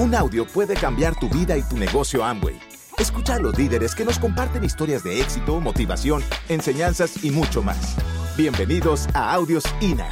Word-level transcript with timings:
Un 0.00 0.14
audio 0.14 0.46
puede 0.46 0.72
cambiar 0.76 1.14
tu 1.14 1.28
vida 1.28 1.58
y 1.58 1.62
tu 1.62 1.76
negocio 1.76 2.24
Amway. 2.24 2.58
Escucha 2.96 3.34
a 3.34 3.38
los 3.38 3.58
líderes 3.58 3.94
que 3.94 4.02
nos 4.02 4.18
comparten 4.18 4.64
historias 4.64 5.04
de 5.04 5.20
éxito, 5.20 5.60
motivación, 5.60 6.24
enseñanzas 6.48 7.22
y 7.22 7.30
mucho 7.30 7.62
más. 7.62 7.98
Bienvenidos 8.34 9.08
a 9.12 9.34
Audios 9.34 9.62
INA. 9.82 10.08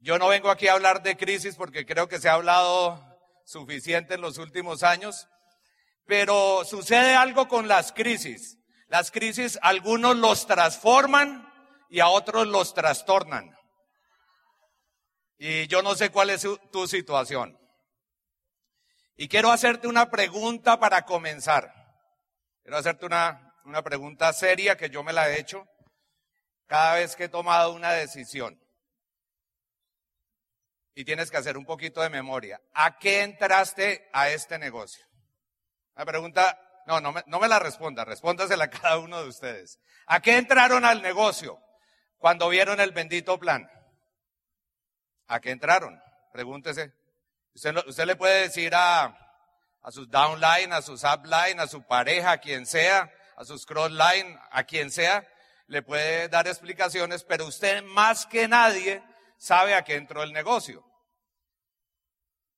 Yo 0.00 0.18
no 0.18 0.26
vengo 0.26 0.50
aquí 0.50 0.66
a 0.66 0.72
hablar 0.72 1.04
de 1.04 1.16
crisis 1.16 1.54
porque 1.54 1.86
creo 1.86 2.08
que 2.08 2.18
se 2.18 2.28
ha 2.28 2.32
hablado 2.32 3.00
suficiente 3.44 4.14
en 4.14 4.22
los 4.22 4.38
últimos 4.38 4.82
años, 4.82 5.28
pero 6.04 6.64
sucede 6.64 7.14
algo 7.14 7.46
con 7.46 7.68
las 7.68 7.92
crisis. 7.92 8.58
Las 8.88 9.12
crisis 9.12 9.56
algunos 9.62 10.16
los 10.16 10.48
transforman 10.48 11.53
y 11.88 12.00
a 12.00 12.08
otros 12.08 12.46
los 12.46 12.74
trastornan. 12.74 13.56
Y 15.38 15.66
yo 15.66 15.82
no 15.82 15.94
sé 15.94 16.10
cuál 16.10 16.30
es 16.30 16.46
tu 16.70 16.86
situación. 16.86 17.58
Y 19.16 19.28
quiero 19.28 19.50
hacerte 19.50 19.86
una 19.86 20.10
pregunta 20.10 20.78
para 20.78 21.04
comenzar. 21.04 21.72
Quiero 22.62 22.78
hacerte 22.78 23.06
una, 23.06 23.54
una 23.64 23.82
pregunta 23.82 24.32
seria 24.32 24.76
que 24.76 24.90
yo 24.90 25.02
me 25.04 25.12
la 25.12 25.28
he 25.28 25.38
hecho 25.38 25.66
cada 26.66 26.94
vez 26.94 27.14
que 27.14 27.24
he 27.24 27.28
tomado 27.28 27.72
una 27.72 27.92
decisión. 27.92 28.60
Y 30.94 31.04
tienes 31.04 31.30
que 31.30 31.36
hacer 31.36 31.56
un 31.56 31.64
poquito 31.64 32.00
de 32.00 32.10
memoria. 32.10 32.60
¿A 32.72 32.98
qué 32.98 33.22
entraste 33.22 34.08
a 34.12 34.30
este 34.30 34.58
negocio? 34.58 35.04
La 35.94 36.04
pregunta, 36.04 36.58
no, 36.86 37.00
no 37.00 37.12
me, 37.12 37.22
no 37.26 37.38
me 37.38 37.48
la 37.48 37.58
responda, 37.58 38.04
respóndasela 38.04 38.64
a 38.64 38.70
cada 38.70 38.98
uno 38.98 39.22
de 39.22 39.28
ustedes. 39.28 39.78
¿A 40.06 40.20
qué 40.20 40.36
entraron 40.36 40.84
al 40.84 41.02
negocio 41.02 41.63
cuando 42.24 42.48
vieron 42.48 42.80
el 42.80 42.92
bendito 42.92 43.38
plan? 43.38 43.70
¿A 45.26 45.40
qué 45.40 45.50
entraron? 45.50 46.00
Pregúntese. 46.32 46.94
Usted, 47.52 47.76
usted 47.86 48.06
le 48.06 48.16
puede 48.16 48.44
decir 48.44 48.74
a, 48.74 49.14
a 49.82 49.90
sus 49.90 50.08
downline, 50.08 50.72
a 50.72 50.80
sus 50.80 51.04
upline, 51.04 51.60
a 51.60 51.66
su 51.66 51.82
pareja, 51.82 52.30
a 52.30 52.38
quien 52.38 52.64
sea, 52.64 53.12
a 53.36 53.44
sus 53.44 53.66
crossline, 53.66 54.40
a 54.50 54.64
quien 54.64 54.90
sea, 54.90 55.28
le 55.66 55.82
puede 55.82 56.30
dar 56.30 56.48
explicaciones, 56.48 57.24
pero 57.24 57.44
usted 57.44 57.82
más 57.82 58.24
que 58.24 58.48
nadie 58.48 59.02
sabe 59.36 59.74
a 59.74 59.84
qué 59.84 59.96
entró 59.96 60.22
el 60.22 60.32
negocio. 60.32 60.82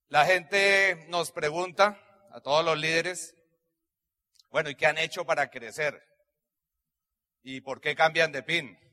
La 0.06 0.26
gente 0.26 1.06
nos 1.08 1.32
pregunta, 1.32 2.00
a 2.30 2.40
todos 2.40 2.64
los 2.64 2.78
líderes, 2.78 3.34
bueno, 4.50 4.70
¿y 4.70 4.76
qué 4.76 4.86
han 4.86 4.98
hecho 4.98 5.26
para 5.26 5.50
crecer? 5.50 6.00
¿Y 7.42 7.62
por 7.62 7.80
qué 7.80 7.96
cambian 7.96 8.30
de 8.30 8.44
PIN? 8.44 8.85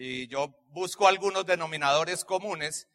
Y 0.00 0.28
yo 0.28 0.54
busco 0.68 1.08
algunos 1.08 1.44
denominadores 1.44 2.24
comunes 2.24 2.86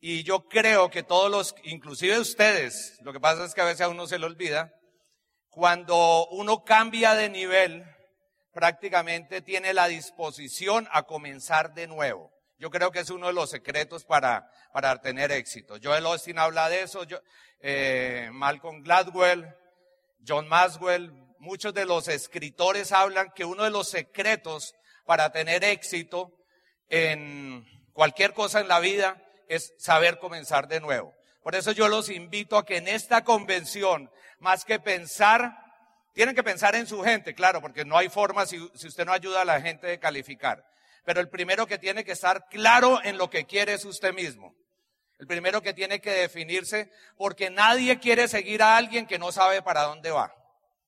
y 0.00 0.22
yo 0.22 0.48
creo 0.48 0.90
que 0.90 1.02
todos 1.02 1.30
los, 1.30 1.54
inclusive 1.62 2.18
ustedes, 2.18 2.98
lo 3.00 3.14
que 3.14 3.20
pasa 3.20 3.46
es 3.46 3.54
que 3.54 3.62
a 3.62 3.64
veces 3.64 3.80
a 3.80 3.88
uno 3.88 4.06
se 4.06 4.18
le 4.18 4.26
olvida, 4.26 4.70
cuando 5.48 6.28
uno 6.28 6.62
cambia 6.62 7.14
de 7.14 7.30
nivel, 7.30 7.86
prácticamente 8.52 9.40
tiene 9.40 9.72
la 9.72 9.88
disposición 9.88 10.86
a 10.92 11.04
comenzar 11.04 11.72
de 11.72 11.86
nuevo. 11.86 12.30
Yo 12.58 12.68
creo 12.68 12.90
que 12.90 12.98
es 12.98 13.08
uno 13.08 13.28
de 13.28 13.32
los 13.32 13.48
secretos 13.48 14.04
para, 14.04 14.46
para 14.74 15.00
tener 15.00 15.32
éxito. 15.32 15.76
Joel 15.82 16.04
Austin 16.04 16.38
habla 16.38 16.68
de 16.68 16.82
eso, 16.82 17.04
yo, 17.04 17.18
eh, 17.60 18.28
Malcolm 18.30 18.82
Gladwell, 18.82 19.56
John 20.28 20.48
Maswell, 20.48 21.14
muchos 21.38 21.72
de 21.72 21.86
los 21.86 22.08
escritores 22.08 22.92
hablan 22.92 23.32
que 23.34 23.46
uno 23.46 23.64
de 23.64 23.70
los 23.70 23.88
secretos 23.88 24.74
para 25.04 25.30
tener 25.32 25.64
éxito 25.64 26.32
en 26.88 27.66
cualquier 27.92 28.32
cosa 28.32 28.60
en 28.60 28.68
la 28.68 28.80
vida 28.80 29.22
es 29.48 29.74
saber 29.78 30.18
comenzar 30.18 30.68
de 30.68 30.80
nuevo. 30.80 31.14
Por 31.42 31.54
eso 31.54 31.72
yo 31.72 31.88
los 31.88 32.10
invito 32.10 32.56
a 32.56 32.66
que 32.66 32.76
en 32.76 32.88
esta 32.88 33.24
convención, 33.24 34.10
más 34.38 34.64
que 34.64 34.78
pensar, 34.78 35.56
tienen 36.12 36.34
que 36.34 36.42
pensar 36.42 36.74
en 36.74 36.86
su 36.86 37.02
gente, 37.02 37.34
claro, 37.34 37.60
porque 37.60 37.84
no 37.84 37.96
hay 37.96 38.08
forma 38.08 38.46
si, 38.46 38.58
si 38.74 38.88
usted 38.88 39.06
no 39.06 39.12
ayuda 39.12 39.42
a 39.42 39.46
la 39.46 39.60
gente 39.60 39.86
de 39.86 39.98
calificar. 39.98 40.64
Pero 41.04 41.20
el 41.20 41.28
primero 41.28 41.66
que 41.66 41.78
tiene 41.78 42.04
que 42.04 42.12
estar 42.12 42.46
claro 42.48 43.00
en 43.02 43.16
lo 43.16 43.30
que 43.30 43.46
quiere 43.46 43.74
es 43.74 43.84
usted 43.84 44.12
mismo. 44.12 44.54
El 45.18 45.26
primero 45.26 45.62
que 45.62 45.74
tiene 45.74 46.00
que 46.00 46.12
definirse, 46.12 46.90
porque 47.16 47.50
nadie 47.50 47.98
quiere 47.98 48.28
seguir 48.28 48.62
a 48.62 48.76
alguien 48.76 49.06
que 49.06 49.18
no 49.18 49.32
sabe 49.32 49.60
para 49.62 49.82
dónde 49.82 50.10
va. 50.10 50.34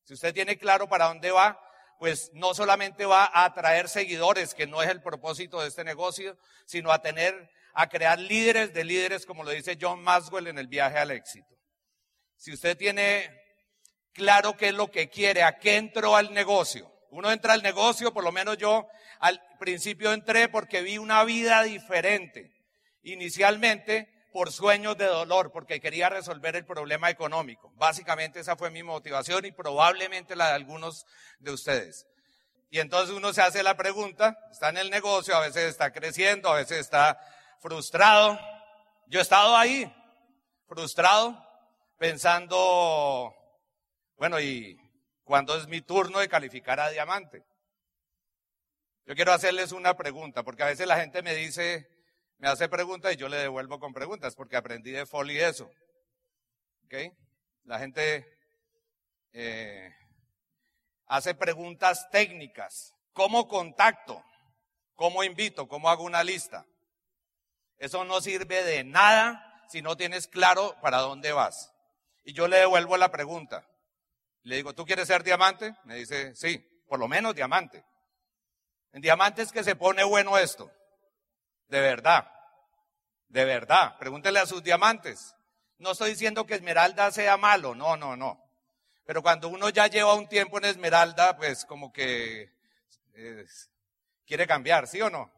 Si 0.05 0.15
usted 0.15 0.33
tiene 0.33 0.57
claro 0.57 0.89
para 0.89 1.09
dónde 1.09 1.31
va, 1.31 1.61
pues 2.03 2.33
no 2.35 2.53
solamente 2.53 3.07
va 3.07 3.27
a 3.27 3.45
atraer 3.45 3.89
seguidores, 3.89 4.55
que 4.55 4.67
no 4.67 4.83
es 4.83 4.91
el 4.91 5.01
propósito 5.01 5.63
de 5.63 5.69
este 5.69 5.85
negocio, 5.85 6.37
sino 6.67 6.91
a 6.91 7.01
tener, 7.01 7.49
a 7.75 7.89
crear 7.89 8.19
líderes 8.19 8.75
de 8.75 8.83
líderes, 8.83 9.25
como 9.25 9.45
lo 9.45 9.53
dice 9.53 9.79
John 9.81 10.03
Maswell 10.03 10.49
en 10.49 10.59
el 10.59 10.67
viaje 10.67 10.99
al 10.99 11.13
éxito. 11.13 11.55
Si 12.35 12.53
usted 12.53 12.77
tiene 12.77 13.31
claro 14.13 14.57
qué 14.57 14.71
es 14.71 14.75
lo 14.75 14.91
que 14.91 15.11
quiere, 15.11 15.45
a 15.45 15.61
qué 15.61 15.77
entró 15.77 16.17
al 16.17 16.35
negocio, 16.35 16.93
uno 17.11 17.31
entra 17.31 17.53
al 17.53 17.63
negocio, 17.63 18.13
por 18.13 18.25
lo 18.25 18.33
menos 18.33 18.59
yo 18.59 18.89
al 19.21 19.41
principio 19.61 20.13
entré 20.13 20.49
porque 20.49 20.83
vi 20.83 20.99
una 20.99 21.23
vida 21.23 21.63
diferente. 21.63 22.51
Inicialmente 23.05 24.13
por 24.33 24.51
sueños 24.51 24.97
de 24.97 25.05
dolor, 25.05 25.53
porque 25.53 25.81
quería 25.81 26.09
resolver 26.09 26.57
el 26.57 26.65
problema 26.65 27.11
económico. 27.11 27.73
Básicamente 27.77 28.41
esa 28.41 28.57
fue 28.57 28.71
mi 28.71 28.83
motivación 28.83 29.45
y 29.45 29.53
probablemente 29.53 30.35
la 30.35 30.49
de 30.49 30.55
algunos 30.55 31.07
de 31.39 31.53
ustedes. 31.53 32.07
Y 32.71 32.81
entonces 32.81 33.15
uno 33.15 33.35
se 33.35 33.43
hace 33.43 33.63
la 33.63 33.77
pregunta, 33.77 34.39
está 34.51 34.71
en 34.71 34.79
el 34.79 34.89
negocio, 34.91 35.37
a 35.37 35.41
veces 35.41 35.65
está 35.65 35.93
creciendo, 35.93 36.49
a 36.49 36.57
veces 36.57 36.79
está 36.79 37.21
frustrado. 37.61 38.39
Yo 39.09 39.19
he 39.19 39.23
estado 39.23 39.55
ahí, 39.57 39.95
frustrado, 40.67 41.37
pensando, 41.99 43.35
bueno, 44.17 44.41
¿y 44.41 44.81
cuándo 45.23 45.55
es 45.57 45.69
mi 45.69 45.83
turno 45.83 46.19
de 46.21 46.29
calificar 46.31 46.81
a 46.81 46.89
diamante? 46.89 47.45
Yo 49.05 49.15
quiero 49.15 49.33
hacerles 49.35 49.73
una 49.73 49.95
pregunta, 49.95 50.43
porque 50.43 50.63
a 50.63 50.67
veces 50.67 50.87
la 50.87 50.99
gente 50.99 51.23
me 51.23 51.35
dice, 51.35 51.92
me 52.43 52.49
hace 52.49 52.69
preguntas 52.69 53.13
y 53.15 53.17
yo 53.17 53.29
le 53.29 53.37
devuelvo 53.37 53.79
con 53.79 53.95
preguntas, 53.95 54.35
porque 54.35 54.57
aprendí 54.57 54.91
de 54.91 55.07
Foley 55.07 55.39
eso. 55.39 55.71
¿Ok? 56.87 57.15
La 57.63 57.79
gente 57.79 58.37
eh, 59.33 59.95
hace 61.07 61.37
preguntas 61.37 62.09
técnicas. 62.11 62.97
¿Cómo 63.13 63.47
contacto? 63.47 64.25
¿Cómo 64.97 65.23
invito? 65.23 65.69
¿Cómo 65.69 65.89
hago 65.89 66.03
una 66.03 66.25
lista? 66.25 66.67
Eso 67.79 68.05
no 68.05 68.21
sirve 68.21 68.65
de 68.65 68.83
nada 68.83 69.65
si 69.69 69.81
no 69.81 69.97
tienes 69.97 70.27
claro 70.27 70.75
para 70.83 70.99
dónde 70.99 71.31
vas. 71.31 71.73
Y 72.25 72.33
yo 72.33 72.49
le 72.49 72.57
devuelvo 72.57 72.97
la 72.97 73.13
pregunta. 73.13 73.65
Le 74.43 74.57
digo, 74.57 74.75
¿tú 74.75 74.85
quieres 74.85 75.07
ser 75.07 75.23
diamante? 75.23 75.77
Me 75.85 75.95
dice, 75.95 76.35
sí, 76.35 76.59
por 76.89 76.99
lo 76.99 77.07
menos 77.07 77.37
diamante. 77.37 77.85
En 78.91 79.01
diamante 79.01 79.43
es 79.43 79.53
que 79.53 79.63
se 79.63 79.77
pone 79.77 80.03
bueno 80.03 80.37
esto. 80.39 80.73
De 81.73 81.81
verdad. 81.81 82.31
De 83.29 83.47
verdad. 83.47 83.97
Pregúntele 83.99 84.39
a 84.39 84.45
sus 84.45 84.63
diamantes. 84.63 85.35
No 85.79 85.93
estoy 85.93 86.11
diciendo 86.11 86.45
que 86.45 86.55
Esmeralda 86.55 87.11
sea 87.11 87.39
malo. 87.39 87.75
No, 87.75 87.97
no, 87.97 88.15
no. 88.15 88.45
Pero 89.07 89.23
cuando 89.23 89.49
uno 89.49 89.71
ya 89.71 89.87
lleva 89.87 90.15
un 90.15 90.29
tiempo 90.29 90.59
en 90.59 90.67
Esmeralda, 90.67 91.35
pues 91.35 91.65
como 91.65 91.91
que 91.91 92.53
quiere 94.27 94.47
cambiar, 94.47 94.87
¿sí 94.87 95.01
o 95.01 95.09
no? 95.09 95.33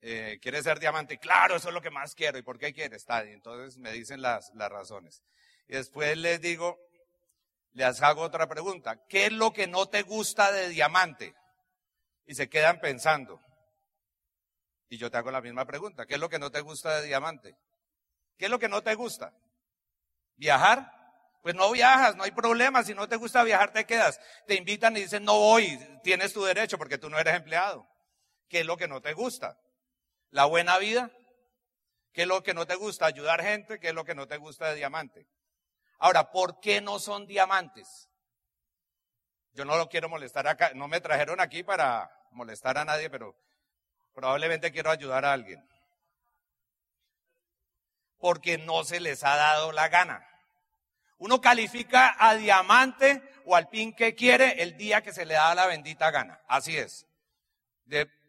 Eh, 0.00 0.38
quiere 0.40 0.62
ser 0.62 0.80
diamante. 0.80 1.18
Claro, 1.18 1.56
eso 1.56 1.68
es 1.68 1.74
lo 1.74 1.82
que 1.82 1.90
más 1.90 2.14
quiero. 2.14 2.38
¿Y 2.38 2.42
por 2.42 2.58
qué 2.58 2.72
quiere 2.72 2.96
estar? 2.96 3.26
Y 3.28 3.32
entonces 3.32 3.76
me 3.76 3.92
dicen 3.92 4.22
las, 4.22 4.54
las 4.54 4.70
razones. 4.70 5.22
Y 5.68 5.74
después 5.74 6.16
les 6.16 6.40
digo, 6.40 6.80
les 7.74 8.00
hago 8.00 8.22
otra 8.22 8.48
pregunta. 8.48 9.04
¿Qué 9.06 9.26
es 9.26 9.32
lo 9.32 9.52
que 9.52 9.66
no 9.66 9.86
te 9.90 10.00
gusta 10.00 10.50
de 10.50 10.70
diamante? 10.70 11.34
Y 12.24 12.36
se 12.36 12.48
quedan 12.48 12.80
pensando. 12.80 13.38
Y 14.94 14.96
yo 14.96 15.10
te 15.10 15.16
hago 15.16 15.32
la 15.32 15.40
misma 15.40 15.64
pregunta. 15.64 16.06
¿Qué 16.06 16.14
es 16.14 16.20
lo 16.20 16.28
que 16.28 16.38
no 16.38 16.52
te 16.52 16.60
gusta 16.60 17.00
de 17.00 17.08
diamante? 17.08 17.56
¿Qué 18.38 18.44
es 18.44 18.50
lo 18.50 18.60
que 18.60 18.68
no 18.68 18.80
te 18.80 18.94
gusta? 18.94 19.34
¿Viajar? 20.36 20.88
Pues 21.42 21.56
no 21.56 21.72
viajas, 21.72 22.14
no 22.14 22.22
hay 22.22 22.30
problema. 22.30 22.84
Si 22.84 22.94
no 22.94 23.08
te 23.08 23.16
gusta 23.16 23.42
viajar, 23.42 23.72
te 23.72 23.86
quedas. 23.86 24.20
Te 24.46 24.54
invitan 24.54 24.96
y 24.96 25.00
dicen, 25.00 25.24
no 25.24 25.36
voy, 25.36 25.80
tienes 26.04 26.32
tu 26.32 26.44
derecho 26.44 26.78
porque 26.78 26.96
tú 26.96 27.10
no 27.10 27.18
eres 27.18 27.34
empleado. 27.34 27.88
¿Qué 28.48 28.60
es 28.60 28.66
lo 28.66 28.76
que 28.76 28.86
no 28.86 29.00
te 29.00 29.14
gusta? 29.14 29.58
¿La 30.30 30.44
buena 30.44 30.78
vida? 30.78 31.10
¿Qué 32.12 32.22
es 32.22 32.28
lo 32.28 32.44
que 32.44 32.54
no 32.54 32.64
te 32.64 32.76
gusta? 32.76 33.06
Ayudar 33.06 33.42
gente. 33.42 33.80
¿Qué 33.80 33.88
es 33.88 33.94
lo 33.94 34.04
que 34.04 34.14
no 34.14 34.28
te 34.28 34.36
gusta 34.36 34.68
de 34.68 34.76
diamante? 34.76 35.26
Ahora, 35.98 36.30
¿por 36.30 36.60
qué 36.60 36.80
no 36.80 37.00
son 37.00 37.26
diamantes? 37.26 38.08
Yo 39.54 39.64
no 39.64 39.76
lo 39.76 39.88
quiero 39.88 40.08
molestar 40.08 40.46
acá, 40.46 40.70
no 40.72 40.86
me 40.86 41.00
trajeron 41.00 41.40
aquí 41.40 41.64
para 41.64 42.12
molestar 42.30 42.78
a 42.78 42.84
nadie, 42.84 43.10
pero 43.10 43.36
probablemente 44.14 44.72
quiero 44.72 44.90
ayudar 44.90 45.24
a 45.24 45.32
alguien. 45.32 45.62
Porque 48.18 48.58
no 48.58 48.84
se 48.84 49.00
les 49.00 49.22
ha 49.24 49.36
dado 49.36 49.72
la 49.72 49.88
gana. 49.88 50.26
Uno 51.18 51.40
califica 51.40 52.16
a 52.18 52.34
diamante 52.34 53.22
o 53.44 53.56
al 53.56 53.68
pin 53.68 53.94
que 53.94 54.14
quiere 54.14 54.62
el 54.62 54.76
día 54.76 55.02
que 55.02 55.12
se 55.12 55.26
le 55.26 55.34
da 55.34 55.54
la 55.54 55.66
bendita 55.66 56.10
gana. 56.10 56.40
Así 56.48 56.76
es. 56.76 57.06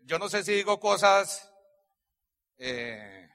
yo 0.04 0.20
no 0.20 0.30
sé 0.30 0.44
si 0.44 0.54
digo 0.54 0.80
cosas 0.80 1.52
Eh, 2.58 3.28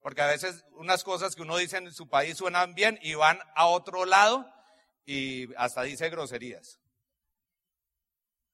porque 0.00 0.22
a 0.22 0.26
veces 0.26 0.64
unas 0.72 1.04
cosas 1.04 1.34
que 1.34 1.42
uno 1.42 1.56
dice 1.56 1.76
en 1.76 1.92
su 1.92 2.08
país 2.08 2.38
suenan 2.38 2.74
bien 2.74 2.98
y 3.02 3.14
van 3.14 3.38
a 3.54 3.66
otro 3.66 4.04
lado 4.04 4.50
y 5.04 5.54
hasta 5.56 5.82
dice 5.82 6.08
groserías. 6.10 6.80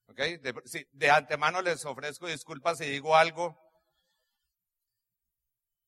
¿Ok? 0.07 0.17
De, 0.17 0.87
de 0.91 1.11
antemano 1.11 1.61
les 1.61 1.85
ofrezco 1.85 2.27
disculpas 2.27 2.77
si 2.77 2.85
digo 2.85 3.15
algo. 3.15 3.57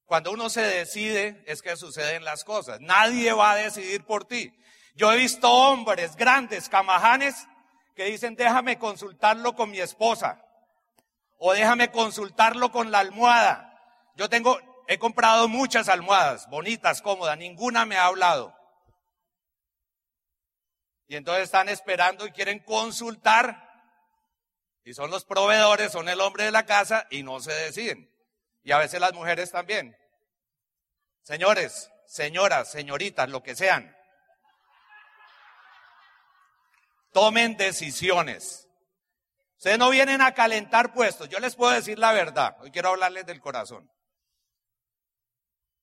Cuando 0.06 0.32
uno 0.32 0.50
se 0.50 0.62
decide 0.62 1.44
es 1.48 1.62
que 1.62 1.76
suceden 1.76 2.24
las 2.24 2.44
cosas. 2.44 2.80
Nadie 2.80 3.34
va 3.34 3.52
a 3.52 3.56
decidir 3.56 4.06
por 4.06 4.26
ti. 4.26 4.58
Yo 4.96 5.12
he 5.12 5.18
visto 5.18 5.52
hombres 5.52 6.16
grandes, 6.16 6.70
camajanes, 6.70 7.48
que 7.96 8.06
dicen 8.06 8.36
déjame 8.36 8.80
consultarlo 8.80 9.56
con 9.56 9.70
mi 9.70 9.80
esposa 9.80 10.44
o 11.38 11.54
déjame 11.54 11.92
consultarlo 11.92 12.72
con 12.72 12.92
la 12.92 13.00
almohada. 13.00 13.80
Yo 14.16 14.30
tengo, 14.30 14.58
he 14.88 14.98
comprado 14.98 15.48
muchas 15.48 15.90
almohadas, 15.90 16.50
bonitas, 16.50 17.02
cómodas, 17.02 17.38
ninguna 17.38 17.86
me 17.86 17.98
ha 17.98 18.06
hablado. 18.06 18.56
Y 21.08 21.16
entonces 21.16 21.44
están 21.44 21.70
esperando 21.70 22.26
y 22.26 22.32
quieren 22.32 22.60
consultar. 22.60 23.67
Y 24.88 24.94
son 24.94 25.12
los 25.12 25.26
proveedores, 25.26 25.92
son 25.92 26.08
el 26.08 26.22
hombre 26.22 26.46
de 26.46 26.52
la 26.52 26.66
casa 26.66 27.08
y 27.10 27.22
no 27.22 27.42
se 27.42 27.52
deciden. 27.52 28.10
Y 28.64 28.72
a 28.72 28.78
veces 28.78 29.02
las 29.02 29.12
mujeres 29.12 29.52
también. 29.52 29.98
Señores, 31.24 31.92
señoras, 32.06 32.72
señoritas, 32.72 33.30
lo 33.30 33.44
que 33.44 33.54
sean. 33.54 33.94
Tomen 37.12 37.58
decisiones. 37.58 38.70
Ustedes 39.58 39.78
no 39.78 39.90
vienen 39.90 40.22
a 40.22 40.34
calentar 40.34 40.94
puestos. 40.94 41.28
Yo 41.28 41.40
les 41.42 41.58
puedo 41.58 41.74
decir 41.74 42.00
la 42.00 42.14
verdad. 42.14 42.56
Hoy 42.62 42.72
quiero 42.72 42.88
hablarles 42.88 43.26
del 43.26 43.42
corazón. 43.42 43.92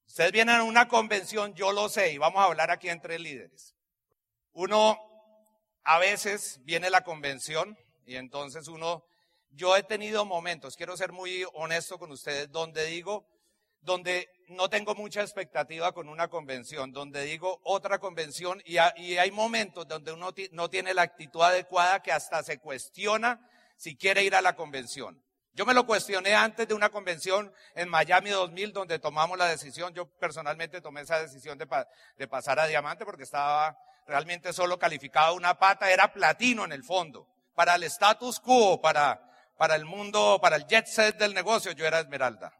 Ustedes 0.07 0.33
vienen 0.33 0.57
a 0.57 0.63
una 0.63 0.89
convención, 0.89 1.53
yo 1.53 1.73
lo 1.73 1.91
sé, 1.91 2.13
y 2.15 2.17
vamos 2.17 2.41
a 2.41 2.47
hablar 2.47 2.71
aquí 2.71 2.89
entre 2.89 3.19
líderes. 3.19 3.75
Uno, 4.53 4.99
a 5.83 5.99
veces 5.99 6.61
viene 6.65 6.89
la 6.89 7.05
convención 7.05 7.77
y 8.07 8.17
entonces 8.17 8.69
uno, 8.69 9.05
yo 9.51 9.77
he 9.77 9.83
tenido 9.83 10.25
momentos, 10.25 10.77
quiero 10.77 10.97
ser 10.97 11.13
muy 11.13 11.45
honesto 11.55 11.99
con 11.99 12.11
ustedes, 12.13 12.51
donde 12.51 12.87
digo, 12.87 13.27
donde 13.81 14.31
no 14.49 14.69
tengo 14.69 14.95
mucha 14.95 15.21
expectativa 15.21 15.93
con 15.93 16.09
una 16.09 16.29
convención, 16.29 16.93
donde 16.93 17.23
digo 17.25 17.61
otra 17.65 17.99
convención 17.99 18.63
y, 18.65 18.79
hay 18.79 19.31
momentos 19.31 19.87
donde 19.87 20.13
uno 20.13 20.35
no 20.53 20.71
tiene 20.71 20.95
la 20.95 21.03
actitud 21.03 21.43
adecuada 21.43 22.03
que 22.03 22.13
hasta 22.13 22.43
se 22.43 22.59
cuestiona 22.59 23.47
si 23.77 23.97
quiere 23.97 24.23
ir 24.25 24.35
a 24.35 24.43
la 24.43 24.57
convención. 24.57 25.23
Yo 25.53 25.65
me 25.67 25.75
lo 25.75 25.87
cuestioné 25.87 26.35
antes 26.35 26.67
de 26.67 26.75
una 26.75 26.89
convención 26.89 27.53
en 27.77 27.89
Miami 27.89 28.31
2000 28.31 28.73
donde 28.73 28.99
tomamos 28.99 29.39
la 29.39 29.47
decisión, 29.47 29.95
yo 29.95 30.07
personalmente 30.07 30.81
tomé 30.81 31.03
esa 31.03 31.21
decisión 31.21 31.59
de, 31.59 31.69
de 32.17 32.27
pasar 32.27 32.59
a 32.59 32.67
diamante 32.67 33.05
porque 33.05 33.23
estaba 33.23 33.77
realmente 34.07 34.53
solo 34.53 34.79
calificado 34.79 35.35
una 35.35 35.59
pata, 35.59 35.91
era 35.91 36.13
platino 36.13 36.65
en 36.65 36.73
el 36.73 36.83
fondo. 36.83 37.29
Para 37.55 37.77
el 37.77 37.85
status 37.85 38.41
quo, 38.41 38.81
para, 38.81 39.21
para 39.57 39.77
el 39.77 39.85
mundo, 39.85 40.39
para 40.41 40.57
el 40.57 40.67
jet 40.67 40.87
set 40.87 41.17
del 41.17 41.35
negocio, 41.35 41.73
yo 41.73 41.87
era 41.87 42.01
esmeralda. 42.01 42.53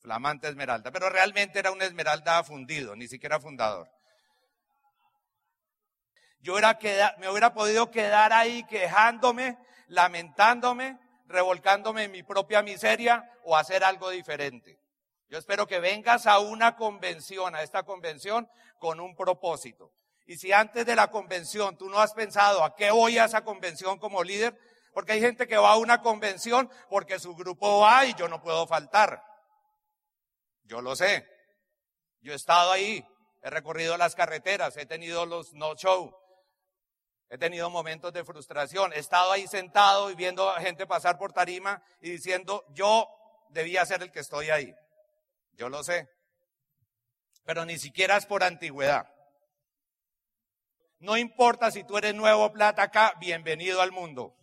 Flamante 0.00 0.48
esmeralda. 0.48 0.90
Pero 0.90 1.10
realmente 1.10 1.58
era 1.58 1.72
un 1.72 1.82
esmeralda 1.82 2.42
fundido, 2.44 2.96
ni 2.96 3.08
siquiera 3.08 3.40
fundador. 3.40 3.90
Yo 6.40 6.58
era 6.58 6.78
me 7.18 7.28
hubiera 7.28 7.54
podido 7.54 7.90
quedar 7.90 8.32
ahí 8.32 8.64
quejándome 8.64 9.58
lamentándome, 9.92 10.98
revolcándome 11.26 12.04
en 12.04 12.12
mi 12.12 12.22
propia 12.22 12.62
miseria 12.62 13.30
o 13.44 13.56
hacer 13.56 13.84
algo 13.84 14.10
diferente. 14.10 14.78
Yo 15.28 15.38
espero 15.38 15.66
que 15.66 15.80
vengas 15.80 16.26
a 16.26 16.38
una 16.38 16.76
convención, 16.76 17.54
a 17.54 17.62
esta 17.62 17.84
convención, 17.84 18.48
con 18.78 19.00
un 19.00 19.14
propósito. 19.14 19.92
Y 20.32 20.38
si 20.38 20.50
antes 20.50 20.86
de 20.86 20.96
la 20.96 21.10
convención 21.10 21.76
tú 21.76 21.90
no 21.90 21.98
has 21.98 22.14
pensado 22.14 22.64
a 22.64 22.74
qué 22.74 22.90
voy 22.90 23.18
a 23.18 23.26
esa 23.26 23.44
convención 23.44 23.98
como 23.98 24.24
líder, 24.24 24.58
porque 24.94 25.12
hay 25.12 25.20
gente 25.20 25.46
que 25.46 25.58
va 25.58 25.72
a 25.72 25.76
una 25.76 26.00
convención 26.00 26.70
porque 26.88 27.18
su 27.18 27.36
grupo 27.36 27.80
va 27.80 28.06
y 28.06 28.14
yo 28.14 28.28
no 28.28 28.40
puedo 28.40 28.66
faltar. 28.66 29.22
Yo 30.62 30.80
lo 30.80 30.96
sé. 30.96 31.28
Yo 32.22 32.32
he 32.32 32.36
estado 32.36 32.72
ahí, 32.72 33.06
he 33.42 33.50
recorrido 33.50 33.98
las 33.98 34.14
carreteras, 34.14 34.74
he 34.78 34.86
tenido 34.86 35.26
los 35.26 35.52
no 35.52 35.74
show, 35.74 36.16
He 37.28 37.36
tenido 37.36 37.68
momentos 37.68 38.10
de 38.14 38.24
frustración. 38.24 38.94
He 38.94 39.00
estado 39.00 39.32
ahí 39.32 39.46
sentado 39.46 40.10
y 40.10 40.14
viendo 40.14 40.48
a 40.48 40.62
gente 40.62 40.86
pasar 40.86 41.18
por 41.18 41.34
tarima 41.34 41.82
y 42.00 42.08
diciendo, 42.08 42.64
yo 42.70 43.06
debía 43.50 43.84
ser 43.84 44.02
el 44.02 44.10
que 44.10 44.20
estoy 44.20 44.48
ahí. 44.48 44.74
Yo 45.52 45.68
lo 45.68 45.84
sé. 45.84 46.08
Pero 47.44 47.66
ni 47.66 47.78
siquiera 47.78 48.16
es 48.16 48.24
por 48.24 48.42
antigüedad. 48.42 49.11
No 51.02 51.16
importa 51.16 51.72
si 51.72 51.82
tú 51.82 51.98
eres 51.98 52.14
nuevo 52.14 52.52
plata 52.52 52.84
acá, 52.84 53.14
bienvenido 53.18 53.82
al 53.82 53.90
mundo. 53.90 54.36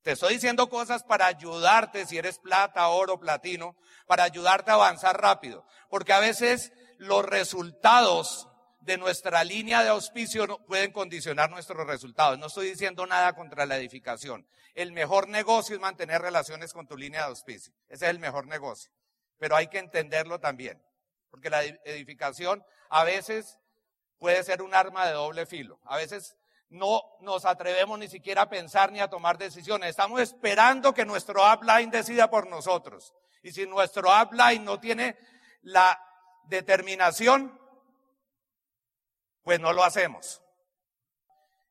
Te 0.00 0.12
estoy 0.12 0.32
diciendo 0.34 0.70
cosas 0.70 1.04
para 1.04 1.26
ayudarte 1.26 2.06
si 2.06 2.16
eres 2.16 2.38
plata, 2.38 2.88
oro, 2.88 3.20
platino, 3.20 3.76
para 4.06 4.24
ayudarte 4.24 4.70
a 4.70 4.74
avanzar 4.74 5.20
rápido. 5.20 5.66
Porque 5.90 6.14
a 6.14 6.18
veces 6.18 6.72
los 6.96 7.26
resultados 7.26 8.48
de 8.80 8.96
nuestra 8.96 9.44
línea 9.44 9.82
de 9.82 9.90
auspicio 9.90 10.46
pueden 10.66 10.92
condicionar 10.92 11.50
nuestros 11.50 11.86
resultados. 11.86 12.38
No 12.38 12.46
estoy 12.46 12.70
diciendo 12.70 13.06
nada 13.06 13.34
contra 13.34 13.66
la 13.66 13.76
edificación. 13.76 14.48
El 14.74 14.92
mejor 14.92 15.28
negocio 15.28 15.74
es 15.74 15.82
mantener 15.82 16.22
relaciones 16.22 16.72
con 16.72 16.86
tu 16.86 16.96
línea 16.96 17.20
de 17.20 17.26
auspicio. 17.26 17.74
Ese 17.90 18.06
es 18.06 18.10
el 18.10 18.18
mejor 18.18 18.46
negocio. 18.46 18.90
Pero 19.36 19.56
hay 19.56 19.66
que 19.66 19.78
entenderlo 19.78 20.40
también. 20.40 20.82
Porque 21.30 21.50
la 21.50 21.64
edificación 21.64 22.64
a 22.88 23.04
veces 23.04 23.58
puede 24.22 24.44
ser 24.44 24.62
un 24.62 24.72
arma 24.72 25.04
de 25.04 25.14
doble 25.14 25.46
filo. 25.46 25.80
A 25.84 25.96
veces 25.96 26.36
no 26.68 27.02
nos 27.22 27.44
atrevemos 27.44 27.98
ni 27.98 28.06
siquiera 28.06 28.42
a 28.42 28.48
pensar 28.48 28.92
ni 28.92 29.00
a 29.00 29.10
tomar 29.10 29.36
decisiones. 29.36 29.90
Estamos 29.90 30.20
esperando 30.20 30.94
que 30.94 31.04
nuestro 31.04 31.42
upline 31.52 31.90
decida 31.90 32.30
por 32.30 32.46
nosotros. 32.46 33.12
Y 33.42 33.50
si 33.50 33.66
nuestro 33.66 34.10
upline 34.22 34.64
no 34.64 34.78
tiene 34.78 35.18
la 35.62 36.00
determinación, 36.44 37.60
pues 39.42 39.58
no 39.58 39.72
lo 39.72 39.82
hacemos. 39.82 40.40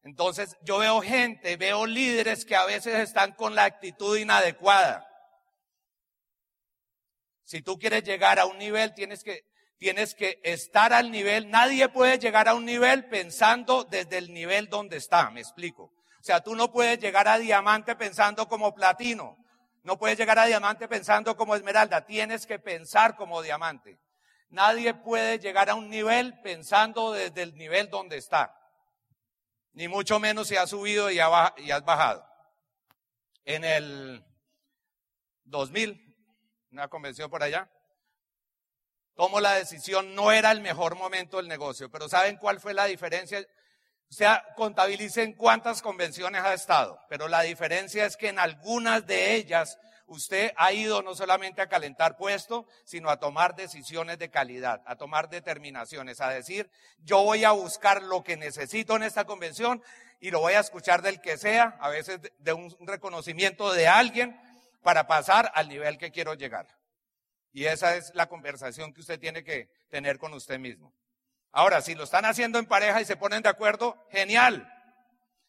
Entonces 0.04 0.58
yo 0.62 0.80
veo 0.80 1.00
gente, 1.00 1.56
veo 1.56 1.86
líderes 1.86 2.44
que 2.44 2.58
a 2.58 2.66
veces 2.66 3.00
están 3.00 3.32
con 3.32 3.56
la 3.56 3.64
actitud 3.64 4.18
inadecuada. 4.18 5.08
Si 7.44 7.62
tú 7.62 7.80
quieres 7.80 8.04
llegar 8.04 8.40
a 8.40 8.46
un 8.46 8.58
nivel, 8.58 8.94
tienes 8.94 9.24
que, 9.24 9.50
tienes 9.82 10.14
que 10.14 10.40
estar 10.44 10.94
al 10.94 11.10
nivel. 11.10 11.50
Nadie 11.50 11.90
puede 11.90 12.20
llegar 12.20 12.48
a 12.48 12.54
un 12.54 12.66
nivel 12.66 13.10
pensando 13.10 13.84
desde 13.84 14.20
el 14.20 14.32
nivel 14.32 14.70
donde 14.70 14.98
está, 14.98 15.32
me 15.32 15.40
explico. 15.40 15.86
O 15.86 16.24
sea, 16.24 16.42
tú 16.42 16.56
no 16.56 16.72
puedes 16.72 17.00
llegar 17.00 17.28
a 17.28 17.40
diamante 17.40 17.96
pensando 17.96 18.48
como 18.48 18.76
platino. 18.76 19.44
No 19.82 19.98
puedes 19.98 20.20
llegar 20.20 20.38
a 20.38 20.46
diamante 20.46 20.88
pensando 20.88 21.36
como 21.36 21.56
esmeralda. 21.56 22.06
Tienes 22.06 22.46
que 22.46 22.60
pensar 22.60 23.16
como 23.16 23.42
diamante. 23.42 24.00
Nadie 24.50 24.94
puede 24.94 25.40
llegar 25.40 25.72
a 25.72 25.74
un 25.74 25.90
nivel 25.90 26.40
pensando 26.42 27.14
desde 27.14 27.42
el 27.42 27.56
nivel 27.56 27.90
donde 27.90 28.18
está. 28.18 28.56
Ni 29.74 29.88
mucho 29.88 30.20
menos 30.20 30.50
si 30.50 30.58
has 30.58 30.70
subido 30.70 31.10
y, 31.10 31.18
has 31.18 31.84
bajado. 31.84 32.24
En 33.46 33.64
el 33.64 34.24
2000, 35.46 36.16
una 36.70 36.88
convención 36.88 37.32
por 37.32 37.42
allá, 37.42 37.68
tomo 39.22 39.40
la 39.40 39.54
decisión, 39.54 40.16
no 40.16 40.32
era 40.32 40.52
el 40.52 40.62
mejor 40.62 40.96
momento 40.96 41.38
del 41.38 41.48
negocio, 41.48 41.92
pero 41.92 42.10
¿saben 42.10 42.38
cuál 42.38 42.60
fue 42.60 42.74
la 42.74 42.86
diferencia? 42.86 43.40
O 44.10 44.14
sea, 44.14 44.44
contabilicen 44.56 45.34
cuántas 45.34 45.84
convenciones 45.84 46.42
ha 46.42 46.56
estado, 46.56 47.00
pero 47.08 47.28
la 47.28 47.44
diferencia 47.44 48.04
es 48.08 48.18
que 48.18 48.30
en 48.30 48.40
algunas 48.40 49.06
de 49.06 49.36
ellas 49.36 49.78
usted 50.08 50.52
ha 50.58 50.74
ido 50.74 51.04
no 51.04 51.14
solamente 51.14 51.62
a 51.62 51.70
calentar 51.70 52.18
puesto, 52.18 52.66
sino 52.84 53.12
a 53.12 53.20
tomar 53.20 53.56
decisiones 53.56 54.18
de 54.18 54.32
calidad, 54.32 54.82
a 54.88 54.96
tomar 54.96 55.30
determinaciones, 55.30 56.20
a 56.20 56.30
decir, 56.30 56.72
yo 57.04 57.22
voy 57.22 57.44
a 57.44 57.52
buscar 57.52 58.02
lo 58.02 58.24
que 58.24 58.38
necesito 58.38 58.96
en 58.96 59.04
esta 59.04 59.26
convención 59.26 59.84
y 60.20 60.32
lo 60.32 60.40
voy 60.40 60.54
a 60.54 60.62
escuchar 60.62 61.04
del 61.04 61.22
que 61.22 61.38
sea, 61.38 61.78
a 61.80 61.90
veces 61.90 62.22
de 62.40 62.54
un 62.54 62.76
reconocimiento 62.88 63.72
de 63.72 63.88
alguien, 63.88 64.42
para 64.82 65.06
pasar 65.06 65.52
al 65.54 65.70
nivel 65.70 66.00
que 66.00 66.10
quiero 66.10 66.34
llegar. 66.34 66.81
Y 67.54 67.66
esa 67.66 67.96
es 67.96 68.12
la 68.16 68.28
conversación 68.28 68.94
que 68.94 69.02
usted 69.02 69.20
tiene 69.20 69.44
que 69.44 69.70
tener 69.90 70.18
con 70.18 70.34
usted 70.34 70.58
mismo. 70.60 70.94
Ahora, 71.52 71.82
si 71.82 71.96
lo 71.96 72.04
están 72.04 72.26
haciendo 72.26 72.60
en 72.60 72.66
pareja 72.66 73.02
y 73.02 73.06
se 73.06 73.18
ponen 73.18 73.44
de 73.44 73.50
acuerdo, 73.50 74.08
genial. 74.10 74.72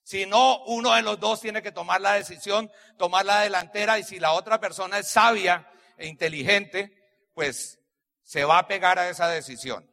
Si 0.03 0.27
no, 0.27 0.65
uno 0.65 0.95
de 0.95 1.03
los 1.03 1.21
dos 1.21 1.41
tiene 1.41 1.63
que 1.63 1.71
tomar 1.71 2.01
la 2.01 2.15
decisión, 2.15 2.71
tomar 2.99 3.25
la 3.25 3.43
delantera 3.43 3.99
y 3.99 4.03
si 4.03 4.19
la 4.19 4.33
otra 4.33 4.59
persona 4.59 4.99
es 4.99 5.09
sabia 5.09 5.71
e 5.97 6.09
inteligente, 6.09 6.93
pues 7.35 7.79
se 8.25 8.45
va 8.45 8.59
a 8.59 8.67
pegar 8.67 8.99
a 8.99 9.09
esa 9.09 9.29
decisión. 9.29 9.89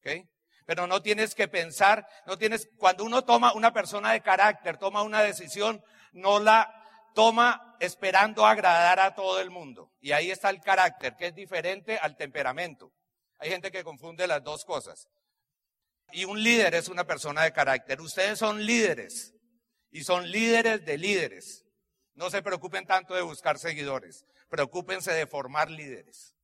¿Ok? 0.00 0.26
Pero 0.66 0.86
no 0.86 1.00
tienes 1.00 1.34
que 1.34 1.48
pensar, 1.48 2.06
no 2.26 2.36
tienes, 2.36 2.68
cuando 2.76 3.04
uno 3.04 3.24
toma 3.24 3.54
una 3.54 3.72
persona 3.72 4.12
de 4.12 4.20
carácter, 4.20 4.76
toma 4.76 5.02
una 5.02 5.22
decisión, 5.22 5.82
no 6.12 6.40
la 6.40 6.77
toma 7.14 7.76
esperando 7.80 8.46
agradar 8.46 9.00
a 9.00 9.14
todo 9.14 9.40
el 9.40 9.50
mundo. 9.50 9.92
Y 10.00 10.12
ahí 10.12 10.30
está 10.30 10.50
el 10.50 10.60
carácter, 10.60 11.16
que 11.16 11.26
es 11.26 11.34
diferente 11.34 11.98
al 11.98 12.16
temperamento. 12.16 12.92
Hay 13.38 13.50
gente 13.50 13.70
que 13.70 13.84
confunde 13.84 14.26
las 14.26 14.42
dos 14.42 14.64
cosas. 14.64 15.08
Y 16.12 16.24
un 16.24 16.42
líder 16.42 16.74
es 16.74 16.88
una 16.88 17.04
persona 17.04 17.42
de 17.42 17.52
carácter. 17.52 18.00
Ustedes 18.00 18.38
son 18.38 18.64
líderes 18.64 19.34
y 19.90 20.04
son 20.04 20.30
líderes 20.30 20.84
de 20.84 20.98
líderes. 20.98 21.64
No 22.14 22.30
se 22.30 22.42
preocupen 22.42 22.86
tanto 22.86 23.14
de 23.14 23.22
buscar 23.22 23.58
seguidores, 23.58 24.24
preocúpense 24.48 25.12
de 25.12 25.26
formar 25.26 25.70
líderes. 25.70 26.34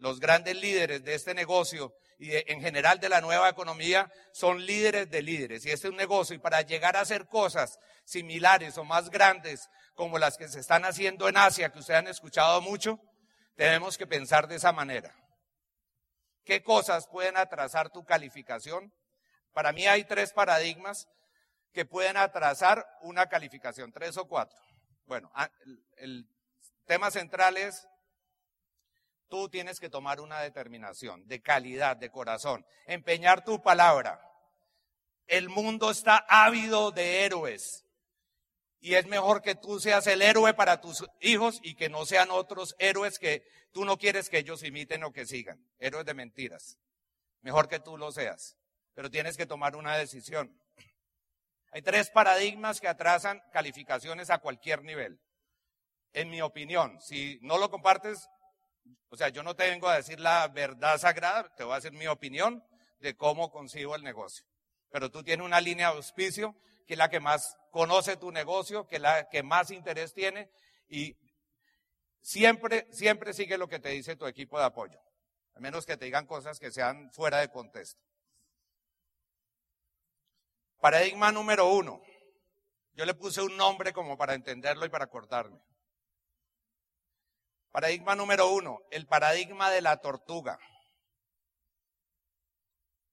Los 0.00 0.18
grandes 0.18 0.60
líderes 0.60 1.04
de 1.04 1.14
este 1.14 1.32
negocio 1.32 1.94
y 2.20 2.32
en 2.52 2.60
general 2.60 3.00
de 3.00 3.08
la 3.08 3.22
nueva 3.22 3.48
economía 3.48 4.12
son 4.30 4.66
líderes 4.66 5.10
de 5.10 5.22
líderes. 5.22 5.64
Y 5.64 5.70
este 5.70 5.88
es 5.88 5.90
un 5.90 5.96
negocio 5.96 6.36
y 6.36 6.38
para 6.38 6.60
llegar 6.60 6.94
a 6.94 7.00
hacer 7.00 7.26
cosas 7.26 7.78
similares 8.04 8.76
o 8.76 8.84
más 8.84 9.08
grandes 9.08 9.70
como 9.94 10.18
las 10.18 10.36
que 10.36 10.46
se 10.48 10.60
están 10.60 10.84
haciendo 10.84 11.30
en 11.30 11.38
Asia, 11.38 11.72
que 11.72 11.78
ustedes 11.78 11.98
han 11.98 12.08
escuchado 12.08 12.60
mucho, 12.60 13.00
tenemos 13.56 13.96
que 13.96 14.06
pensar 14.06 14.48
de 14.48 14.56
esa 14.56 14.70
manera. 14.70 15.14
¿Qué 16.44 16.62
cosas 16.62 17.08
pueden 17.08 17.38
atrasar 17.38 17.88
tu 17.88 18.04
calificación? 18.04 18.92
Para 19.54 19.72
mí 19.72 19.86
hay 19.86 20.04
tres 20.04 20.34
paradigmas 20.34 21.08
que 21.72 21.86
pueden 21.86 22.18
atrasar 22.18 22.86
una 23.00 23.30
calificación, 23.30 23.92
tres 23.92 24.18
o 24.18 24.28
cuatro. 24.28 24.58
Bueno, 25.06 25.30
ah, 25.34 25.50
el 25.96 26.28
tema 26.84 27.10
central 27.10 27.56
es 27.56 27.88
tú 29.30 29.48
tienes 29.48 29.80
que 29.80 29.88
tomar 29.88 30.20
una 30.20 30.40
determinación 30.40 31.26
de 31.26 31.40
calidad, 31.40 31.96
de 31.96 32.10
corazón, 32.10 32.66
empeñar 32.86 33.42
tu 33.42 33.62
palabra. 33.62 34.20
El 35.26 35.48
mundo 35.48 35.90
está 35.90 36.26
ávido 36.28 36.90
de 36.90 37.24
héroes. 37.24 37.86
Y 38.80 38.94
es 38.94 39.06
mejor 39.06 39.42
que 39.42 39.54
tú 39.54 39.78
seas 39.78 40.06
el 40.06 40.22
héroe 40.22 40.52
para 40.54 40.80
tus 40.80 41.06
hijos 41.20 41.60
y 41.62 41.74
que 41.74 41.88
no 41.88 42.04
sean 42.04 42.30
otros 42.30 42.74
héroes 42.78 43.18
que 43.18 43.44
tú 43.72 43.84
no 43.84 43.96
quieres 43.96 44.28
que 44.28 44.38
ellos 44.38 44.62
imiten 44.64 45.04
o 45.04 45.12
que 45.12 45.26
sigan. 45.26 45.64
Héroes 45.78 46.04
de 46.04 46.14
mentiras. 46.14 46.78
Mejor 47.42 47.68
que 47.68 47.78
tú 47.78 47.96
lo 47.96 48.10
seas. 48.10 48.56
Pero 48.94 49.10
tienes 49.10 49.36
que 49.36 49.46
tomar 49.46 49.76
una 49.76 49.96
decisión. 49.96 50.58
Hay 51.72 51.82
tres 51.82 52.10
paradigmas 52.10 52.80
que 52.80 52.88
atrasan 52.88 53.40
calificaciones 53.52 54.30
a 54.30 54.38
cualquier 54.38 54.82
nivel. 54.82 55.20
En 56.12 56.28
mi 56.28 56.40
opinión, 56.40 57.00
si 57.00 57.38
no 57.42 57.58
lo 57.58 57.70
compartes, 57.70 58.26
o 59.08 59.16
sea, 59.16 59.28
yo 59.28 59.42
no 59.42 59.54
te 59.54 59.68
vengo 59.68 59.88
a 59.88 59.96
decir 59.96 60.20
la 60.20 60.48
verdad 60.48 60.98
sagrada, 60.98 61.54
te 61.54 61.64
voy 61.64 61.72
a 61.72 61.76
decir 61.76 61.92
mi 61.92 62.06
opinión 62.06 62.64
de 63.00 63.16
cómo 63.16 63.50
concibo 63.50 63.96
el 63.96 64.02
negocio. 64.02 64.44
Pero 64.90 65.10
tú 65.10 65.22
tienes 65.22 65.44
una 65.44 65.60
línea 65.60 65.90
de 65.90 65.96
auspicio 65.96 66.56
que 66.86 66.94
es 66.94 66.98
la 66.98 67.08
que 67.08 67.20
más 67.20 67.56
conoce 67.70 68.16
tu 68.16 68.32
negocio, 68.32 68.86
que 68.86 68.96
es 68.96 69.02
la 69.02 69.28
que 69.28 69.42
más 69.42 69.70
interés 69.70 70.12
tiene 70.12 70.50
y 70.88 71.16
siempre, 72.20 72.88
siempre 72.90 73.32
sigue 73.32 73.58
lo 73.58 73.68
que 73.68 73.78
te 73.78 73.90
dice 73.90 74.16
tu 74.16 74.26
equipo 74.26 74.58
de 74.58 74.64
apoyo, 74.64 75.00
a 75.54 75.60
menos 75.60 75.86
que 75.86 75.96
te 75.96 76.06
digan 76.06 76.26
cosas 76.26 76.58
que 76.58 76.70
sean 76.70 77.10
fuera 77.12 77.38
de 77.38 77.48
contexto. 77.48 78.00
Paradigma 80.80 81.30
número 81.30 81.70
uno. 81.70 82.02
Yo 82.94 83.04
le 83.04 83.14
puse 83.14 83.40
un 83.40 83.56
nombre 83.56 83.92
como 83.92 84.16
para 84.16 84.34
entenderlo 84.34 84.84
y 84.84 84.88
para 84.88 85.04
acordarme. 85.04 85.60
Paradigma 87.70 88.16
número 88.16 88.50
uno, 88.50 88.80
el 88.90 89.06
paradigma 89.06 89.70
de 89.70 89.80
la 89.80 89.98
tortuga. 89.98 90.58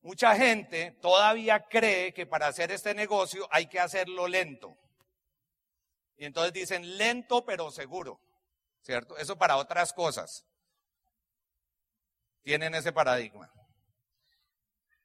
Mucha 0.02 0.36
gente 0.36 0.98
todavía 1.02 1.68
cree 1.68 2.14
que 2.14 2.26
para 2.26 2.48
hacer 2.48 2.72
este 2.72 2.94
negocio 2.94 3.48
hay 3.52 3.68
que 3.68 3.80
hacerlo 3.80 4.28
lento. 4.28 4.78
Y 6.16 6.26
entonces 6.26 6.54
dicen 6.54 6.98
lento 6.98 7.46
pero 7.46 7.70
seguro, 7.72 8.20
¿cierto? 8.82 9.18
Eso 9.18 9.38
para 9.38 9.58
otras 9.58 9.94
cosas. 9.94 10.46
Tienen 12.42 12.74
ese 12.74 12.94
paradigma. 12.94 13.52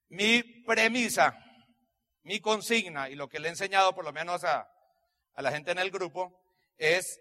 Mi 0.08 0.42
premisa, 0.64 1.36
mi 2.22 2.40
consigna 2.40 3.10
y 3.10 3.14
lo 3.14 3.28
que 3.28 3.40
le 3.40 3.48
he 3.48 3.50
enseñado 3.50 3.94
por 3.94 4.04
lo 4.04 4.12
menos 4.12 4.44
a, 4.44 4.70
a 5.34 5.42
la 5.42 5.50
gente 5.50 5.72
en 5.72 5.78
el 5.78 5.90
grupo 5.90 6.40
es 6.78 7.20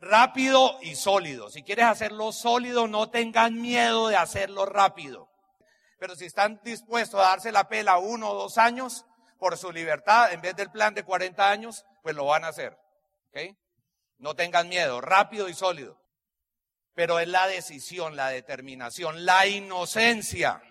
rápido 0.00 0.78
y 0.82 0.94
sólido. 0.94 1.50
Si 1.50 1.62
quieres 1.62 1.86
hacerlo 1.86 2.32
sólido, 2.32 2.86
no 2.88 3.10
tengan 3.10 3.60
miedo 3.60 4.08
de 4.08 4.16
hacerlo 4.16 4.66
rápido. 4.66 5.28
Pero 5.98 6.14
si 6.14 6.26
están 6.26 6.60
dispuestos 6.62 7.20
a 7.20 7.30
darse 7.30 7.52
la 7.52 7.68
pela 7.68 7.98
uno 7.98 8.30
o 8.30 8.34
dos 8.34 8.58
años 8.58 9.04
por 9.38 9.56
su 9.56 9.72
libertad, 9.72 10.32
en 10.32 10.40
vez 10.40 10.54
del 10.56 10.70
plan 10.70 10.94
de 10.94 11.04
40 11.04 11.50
años, 11.50 11.84
pues 12.02 12.14
lo 12.14 12.24
van 12.24 12.44
a 12.44 12.48
hacer. 12.48 12.76
No 14.18 14.34
tengan 14.34 14.68
miedo, 14.68 15.00
rápido 15.00 15.48
y 15.48 15.54
sólido. 15.54 16.00
Pero 16.94 17.20
es 17.20 17.28
la 17.28 17.46
decisión, 17.46 18.16
la 18.16 18.30
determinación, 18.30 19.24
la 19.24 19.46
inocencia. 19.46 20.62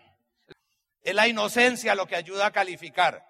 Es 1.02 1.16
la 1.16 1.28
inocencia 1.28 1.96
lo 1.96 2.08
que 2.08 2.18
ayuda 2.18 2.48
a 2.48 2.52
calificar. 2.52 3.26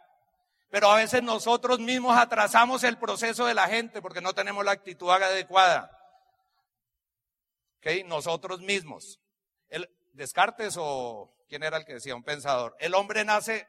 Pero 0.69 0.89
a 0.91 0.95
veces 0.97 1.23
nosotros 1.23 1.79
mismos 1.79 2.17
atrasamos 2.17 2.83
el 2.83 2.97
proceso 2.97 3.45
de 3.45 3.53
la 3.53 3.67
gente 3.67 4.01
porque 4.01 4.21
no 4.21 4.33
tenemos 4.33 4.65
la 4.65 4.71
actitud 4.71 5.09
adecuada. 5.09 5.91
¿Ok? 7.77 8.05
Nosotros 8.05 8.59
mismos. 8.61 9.19
El, 9.69 9.89
Descartes 10.13 10.75
o 10.79 11.31
quién 11.47 11.63
era 11.63 11.77
el 11.77 11.85
que 11.85 11.93
decía, 11.93 12.15
un 12.15 12.23
pensador. 12.23 12.75
El 12.79 12.95
hombre 12.95 13.23
nace, 13.23 13.67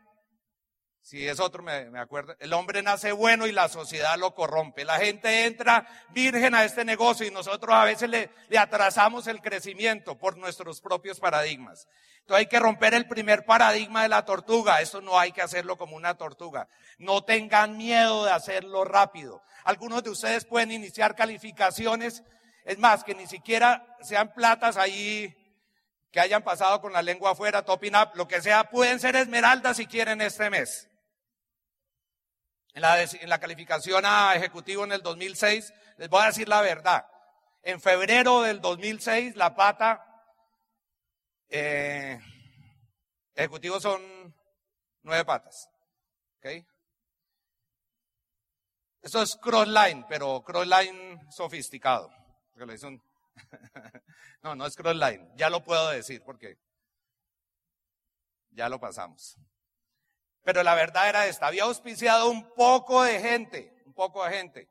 si 1.02 1.26
es 1.26 1.40
otro 1.40 1.62
me, 1.62 1.90
me 1.90 1.98
acuerdo, 1.98 2.36
el 2.38 2.52
hombre 2.52 2.82
nace 2.82 3.12
bueno 3.12 3.46
y 3.46 3.52
la 3.52 3.68
sociedad 3.68 4.18
lo 4.18 4.34
corrompe. 4.34 4.84
La 4.84 4.98
gente 4.98 5.46
entra 5.46 5.86
virgen 6.10 6.54
a 6.54 6.64
este 6.64 6.84
negocio 6.84 7.26
y 7.26 7.30
nosotros 7.30 7.74
a 7.74 7.84
veces 7.84 8.10
le, 8.10 8.30
le 8.48 8.58
atrasamos 8.58 9.26
el 9.26 9.40
crecimiento 9.40 10.18
por 10.18 10.36
nuestros 10.36 10.80
propios 10.80 11.18
paradigmas. 11.18 11.88
Entonces 12.28 12.44
hay 12.44 12.46
que 12.46 12.60
romper 12.60 12.92
el 12.92 13.08
primer 13.08 13.46
paradigma 13.46 14.02
de 14.02 14.10
la 14.10 14.26
tortuga. 14.26 14.82
Eso 14.82 15.00
no 15.00 15.18
hay 15.18 15.32
que 15.32 15.40
hacerlo 15.40 15.78
como 15.78 15.96
una 15.96 16.18
tortuga. 16.18 16.68
No 16.98 17.24
tengan 17.24 17.78
miedo 17.78 18.26
de 18.26 18.32
hacerlo 18.32 18.84
rápido. 18.84 19.42
Algunos 19.64 20.04
de 20.04 20.10
ustedes 20.10 20.44
pueden 20.44 20.70
iniciar 20.70 21.14
calificaciones. 21.14 22.22
Es 22.66 22.76
más, 22.78 23.02
que 23.02 23.14
ni 23.14 23.26
siquiera 23.26 23.96
sean 24.02 24.34
platas 24.34 24.76
ahí 24.76 25.34
que 26.10 26.20
hayan 26.20 26.42
pasado 26.42 26.80
con 26.80 26.92
la 26.92 27.02
lengua 27.02 27.32
afuera, 27.32 27.64
topping 27.64 27.94
up, 27.94 28.10
lo 28.14 28.26
que 28.26 28.40
sea, 28.40 28.70
pueden 28.70 28.98
ser 29.00 29.16
esmeraldas 29.16 29.76
si 29.76 29.86
quieren 29.86 30.20
este 30.20 30.50
mes. 30.50 30.88
En 32.74 32.82
la, 33.28 33.40
calificación 33.40 34.04
a 34.06 34.34
ejecutivo 34.36 34.84
en 34.84 34.92
el 34.92 35.02
2006, 35.02 35.72
les 35.96 36.08
voy 36.08 36.22
a 36.22 36.26
decir 36.26 36.48
la 36.48 36.62
verdad. 36.62 37.06
En 37.62 37.80
febrero 37.80 38.42
del 38.42 38.60
2006, 38.60 39.34
la 39.34 39.56
pata 39.56 40.04
eh, 41.48 42.20
ejecutivos 43.34 43.82
son 43.82 44.34
nueve 45.02 45.24
patas. 45.24 45.68
¿Ok? 46.38 46.64
Eso 49.02 49.22
es 49.22 49.36
crossline, 49.36 50.06
pero 50.08 50.42
crossline 50.44 51.20
sofisticado. 51.30 52.12
no, 54.42 54.54
no 54.54 54.66
es 54.66 54.76
crossline. 54.76 55.30
Ya 55.36 55.50
lo 55.50 55.62
puedo 55.64 55.90
decir 55.90 56.22
porque 56.24 56.58
ya 58.50 58.68
lo 58.68 58.80
pasamos. 58.80 59.36
Pero 60.42 60.62
la 60.62 60.74
verdad 60.74 61.08
era 61.08 61.26
esta. 61.26 61.46
Había 61.46 61.64
auspiciado 61.64 62.30
un 62.30 62.54
poco 62.54 63.02
de 63.02 63.20
gente, 63.20 63.82
un 63.84 63.92
poco 63.92 64.24
de 64.24 64.30
gente. 64.30 64.70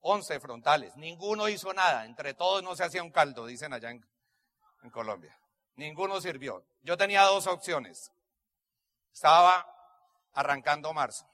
Once 0.00 0.40
frontales. 0.40 0.96
Ninguno 0.96 1.48
hizo 1.48 1.72
nada. 1.72 2.04
Entre 2.04 2.34
todos 2.34 2.62
no 2.62 2.74
se 2.74 2.84
hacía 2.84 3.02
un 3.02 3.10
caldo, 3.10 3.46
dicen 3.46 3.72
allá 3.72 3.90
en, 3.90 4.02
Colombia. 4.90 5.38
Ninguno 5.76 6.20
sirvió. 6.20 6.64
Yo 6.80 6.96
tenía 6.96 7.24
dos 7.24 7.46
opciones. 7.46 8.10
Estaba 9.12 9.66
arrancando 10.32 10.94
marzo. 10.94 11.28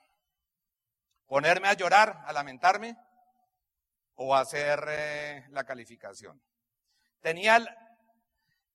Ponerme 1.27 1.69
a 1.69 1.75
llorar, 1.75 2.25
a 2.27 2.33
lamentarme, 2.33 2.97
o 4.17 4.35
hacer 4.35 4.85
eh, 4.89 5.47
la 5.51 5.65
calificación. 5.65 6.41
Tenía 7.21 7.59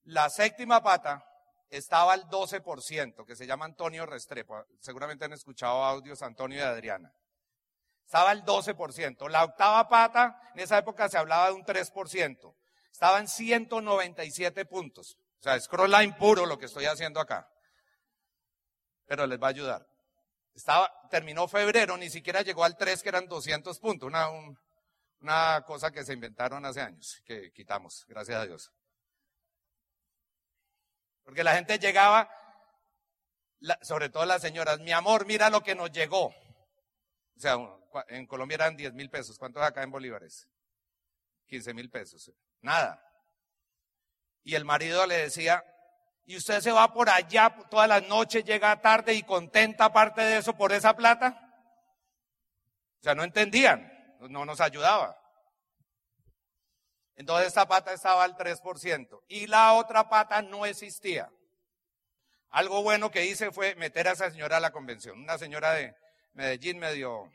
la 0.04 0.30
séptima 0.30 0.82
pata, 0.82 1.26
estaba 1.70 2.14
al 2.14 2.28
12%, 2.28 3.26
que 3.26 3.36
se 3.36 3.46
llama 3.46 3.66
Antonio 3.66 4.06
Restrepo. 4.06 4.66
Seguramente 4.80 5.26
han 5.26 5.34
escuchado 5.34 5.84
audios 5.84 6.22
Antonio 6.22 6.58
y 6.58 6.62
Adriana. 6.62 7.14
Estaba 8.06 8.32
al 8.32 8.44
12%. 8.44 9.30
La 9.30 9.44
octava 9.44 9.88
pata, 9.88 10.42
en 10.56 10.62
esa 10.62 10.80
época 10.80 11.08
se 11.10 11.18
hablaba 11.18 11.48
de 11.48 11.54
un 11.54 11.64
3%. 11.64 12.56
Estaba 12.92 13.20
en 13.20 13.28
197 13.28 14.66
puntos. 14.66 15.16
O 15.40 15.44
sea, 15.44 15.56
es 15.56 15.70
line 15.72 16.16
puro 16.18 16.46
lo 16.46 16.58
que 16.58 16.66
estoy 16.66 16.86
haciendo 16.86 17.20
acá. 17.20 17.48
Pero 19.06 19.28
les 19.28 19.40
va 19.40 19.48
a 19.48 19.52
ayudar. 19.52 19.88
Estaba, 20.56 20.92
terminó 21.10 21.48
febrero, 21.48 21.98
ni 21.98 22.10
siquiera 22.10 22.42
llegó 22.42 22.64
al 22.64 22.76
3, 22.76 23.02
que 23.04 23.10
eran 23.10 23.28
200 23.28 23.80
puntos. 23.80 24.08
Una, 24.08 24.28
una 25.22 25.64
cosa 25.66 25.92
que 25.92 26.04
se 26.04 26.14
inventaron 26.14 26.66
hace 26.66 26.82
años, 26.82 27.22
que 27.26 27.52
quitamos, 27.52 28.06
gracias 28.08 28.42
a 28.42 28.46
Dios. 28.46 28.72
Porque 31.24 31.44
la 31.44 31.56
gente 31.56 31.78
llegaba, 31.78 32.30
sobre 33.82 34.10
todo 34.10 34.26
las 34.26 34.42
señoras, 34.42 34.80
mi 34.80 34.92
amor, 34.92 35.26
mira 35.26 35.50
lo 35.50 35.62
que 35.62 35.76
nos 35.76 35.92
llegó. 35.92 36.28
O 36.28 37.40
sea, 37.40 37.58
en 38.08 38.26
Colombia 38.26 38.56
eran 38.56 38.76
10 38.76 38.94
mil 38.94 39.10
pesos. 39.10 39.38
¿Cuántos 39.38 39.62
acá 39.62 39.84
en 39.84 39.92
bolívares? 39.92 40.48
15 41.48 41.74
mil 41.74 41.90
pesos. 41.90 42.32
Nada. 42.62 43.04
Y 44.44 44.56
el 44.56 44.66
marido 44.66 45.06
le 45.06 45.18
decía, 45.18 45.64
y 46.26 46.38
usted 46.38 46.62
se 46.62 46.72
va 46.72 46.94
por 46.94 47.10
allá 47.10 47.56
todas 47.70 47.88
las 47.88 48.08
noches, 48.08 48.44
llega 48.46 48.82
tarde 48.82 49.14
y 49.14 49.24
contenta 49.24 49.86
aparte 49.86 50.22
de 50.22 50.38
eso 50.38 50.56
por 50.56 50.72
esa 50.72 50.96
plata. 50.96 51.46
O 53.00 53.04
sea, 53.04 53.16
no 53.16 53.24
entendían, 53.24 53.89
no 54.20 54.46
nos 54.46 54.62
ayudaba. 54.62 55.18
Entonces 57.16 57.48
esta 57.48 57.68
pata 57.68 57.94
estaba 57.94 58.24
al 58.24 58.38
3% 58.38 59.24
y 59.28 59.48
la 59.48 59.74
otra 59.74 60.10
pata 60.10 60.42
no 60.42 60.66
existía. 60.66 61.30
Algo 62.50 62.82
bueno 62.82 63.12
que 63.12 63.26
hice 63.26 63.52
fue 63.52 63.76
meter 63.76 64.08
a 64.08 64.14
esa 64.14 64.32
señora 64.32 64.58
a 64.58 64.62
la 64.62 64.72
convención. 64.72 65.20
Una 65.20 65.38
señora 65.38 65.74
de 65.74 65.96
Medellín 66.34 66.80
medio, 66.80 67.32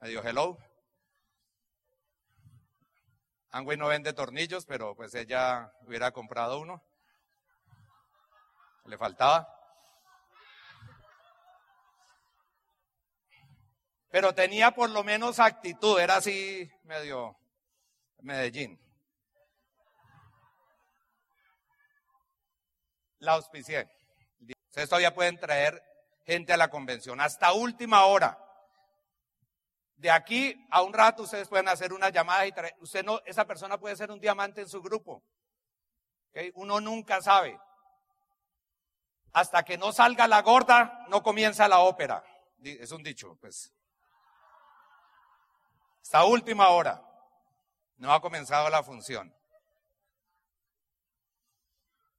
medio 0.00 0.22
hello. 0.22 0.56
Angüey 3.50 3.76
no 3.76 3.88
vende 3.88 4.12
tornillos, 4.12 4.66
pero 4.66 4.94
pues 4.94 5.14
ella 5.14 5.72
hubiera 5.82 6.12
comprado 6.12 6.60
uno. 6.60 6.82
Le 8.84 8.96
faltaba. 8.96 9.55
Pero 14.16 14.34
tenía 14.34 14.70
por 14.70 14.88
lo 14.88 15.04
menos 15.04 15.38
actitud, 15.38 16.00
era 16.00 16.16
así 16.16 16.72
medio 16.84 17.36
Medellín. 18.22 18.80
La 23.18 23.32
auspicié. 23.34 23.86
Ustedes 24.68 24.88
todavía 24.88 25.12
pueden 25.12 25.38
traer 25.38 25.82
gente 26.24 26.54
a 26.54 26.56
la 26.56 26.70
convención 26.70 27.20
hasta 27.20 27.52
última 27.52 28.06
hora. 28.06 28.38
De 29.96 30.10
aquí 30.10 30.66
a 30.70 30.80
un 30.80 30.94
rato 30.94 31.24
ustedes 31.24 31.48
pueden 31.48 31.68
hacer 31.68 31.92
una 31.92 32.08
llamada 32.08 32.46
y 32.46 32.52
traer, 32.52 32.74
usted 32.80 33.04
no, 33.04 33.20
esa 33.26 33.44
persona 33.46 33.76
puede 33.76 33.96
ser 33.96 34.10
un 34.10 34.18
diamante 34.18 34.62
en 34.62 34.68
su 34.70 34.80
grupo. 34.80 35.22
Uno 36.54 36.80
nunca 36.80 37.20
sabe. 37.20 37.60
Hasta 39.34 39.62
que 39.62 39.76
no 39.76 39.92
salga 39.92 40.26
la 40.26 40.40
gorda, 40.40 41.04
no 41.10 41.22
comienza 41.22 41.68
la 41.68 41.80
ópera. 41.80 42.24
Es 42.62 42.92
un 42.92 43.02
dicho, 43.02 43.36
pues. 43.42 43.75
Hasta 46.06 46.24
última 46.24 46.68
hora. 46.68 47.02
No 47.96 48.12
ha 48.12 48.20
comenzado 48.20 48.70
la 48.70 48.84
función. 48.84 49.34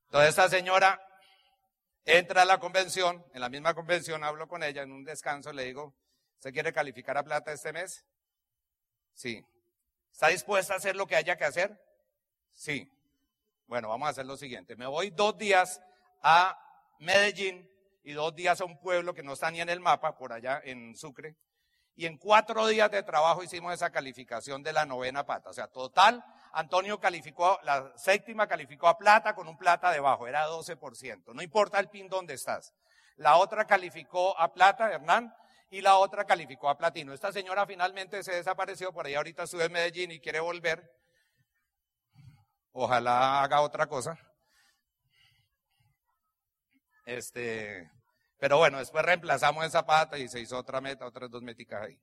Entonces 0.08 0.32
esta 0.32 0.50
señora 0.50 1.02
entra 2.04 2.42
a 2.42 2.46
la 2.46 2.60
convención, 2.60 3.26
en 3.34 3.40
la 3.40 3.48
misma 3.48 3.74
convención 3.74 4.26
hablo 4.26 4.50
con 4.50 4.62
ella 4.62 4.82
en 4.82 4.92
un 4.92 5.06
descanso, 5.06 5.54
le 5.54 5.64
digo, 5.64 5.96
¿se 6.40 6.52
quiere 6.52 6.74
calificar 6.74 7.18
a 7.18 7.24
plata 7.24 7.54
este 7.54 7.72
mes? 7.72 8.06
Sí. 9.14 9.42
¿Está 10.12 10.28
dispuesta 10.28 10.74
a 10.74 10.78
hacer 10.78 10.98
lo 10.98 11.08
que 11.08 11.16
haya 11.16 11.38
que 11.38 11.46
hacer? 11.46 11.80
Sí. 12.52 12.92
Bueno, 13.68 13.88
vamos 13.88 14.08
a 14.08 14.12
hacer 14.12 14.26
lo 14.26 14.36
siguiente. 14.36 14.76
Me 14.76 14.86
voy 14.86 15.12
dos 15.12 15.38
días 15.38 15.80
a 16.22 16.60
Medellín 17.00 17.72
y 18.04 18.12
dos 18.12 18.36
días 18.36 18.60
a 18.60 18.66
un 18.66 18.82
pueblo 18.82 19.14
que 19.14 19.24
no 19.24 19.32
está 19.32 19.50
ni 19.50 19.62
en 19.62 19.70
el 19.70 19.80
mapa, 19.80 20.18
por 20.18 20.34
allá 20.34 20.60
en 20.66 20.94
Sucre, 20.98 21.38
y 21.98 22.06
en 22.06 22.18
cuatro 22.18 22.68
días 22.68 22.92
de 22.92 23.02
trabajo 23.02 23.44
hicimos 23.44 23.74
esa 23.74 23.90
calificación 23.90 24.62
de 24.62 24.72
la 24.72 24.86
novena 24.86 25.26
pata. 25.26 25.50
O 25.50 25.54
sea, 25.54 25.68
total, 25.68 26.24
Antonio 26.54 27.00
calificó, 27.00 27.60
la 27.64 27.92
séptima 27.98 28.48
calificó 28.48 28.88
a 28.88 29.00
plata 29.00 29.34
con 29.34 29.48
un 29.48 29.58
plata 29.58 29.92
debajo, 29.92 30.28
era 30.28 30.48
12%. 30.48 31.34
No 31.34 31.42
importa 31.42 31.80
el 31.80 31.90
pin 31.90 32.08
donde 32.08 32.36
estás. 32.36 32.72
La 33.16 33.38
otra 33.38 33.66
calificó 33.66 34.40
a 34.40 34.54
plata, 34.54 34.92
Hernán, 34.92 35.34
y 35.72 35.82
la 35.82 35.98
otra 35.98 36.26
calificó 36.26 36.70
a 36.70 36.78
platino. 36.78 37.14
Esta 37.14 37.32
señora 37.32 37.66
finalmente 37.66 38.24
se 38.24 38.36
desapareció, 38.36 38.94
por 38.94 39.08
ahí 39.08 39.16
ahorita 39.16 39.44
estuve 39.44 39.66
en 39.66 39.72
Medellín 39.72 40.12
y 40.12 40.20
quiere 40.20 40.40
volver. 40.40 40.88
Ojalá 42.74 43.42
haga 43.42 43.62
otra 43.62 43.88
cosa. 43.88 44.16
Este, 47.08 47.90
pero 48.40 48.58
bueno, 48.58 48.78
después 48.78 49.04
reemplazamos 49.04 49.66
esa 49.66 49.86
pata 49.86 50.18
y 50.18 50.28
se 50.28 50.40
hizo 50.40 50.58
otra 50.58 50.80
meta, 50.82 51.06
otras 51.06 51.30
dos 51.30 51.42
métricas 51.42 51.84
ahí. 51.84 52.00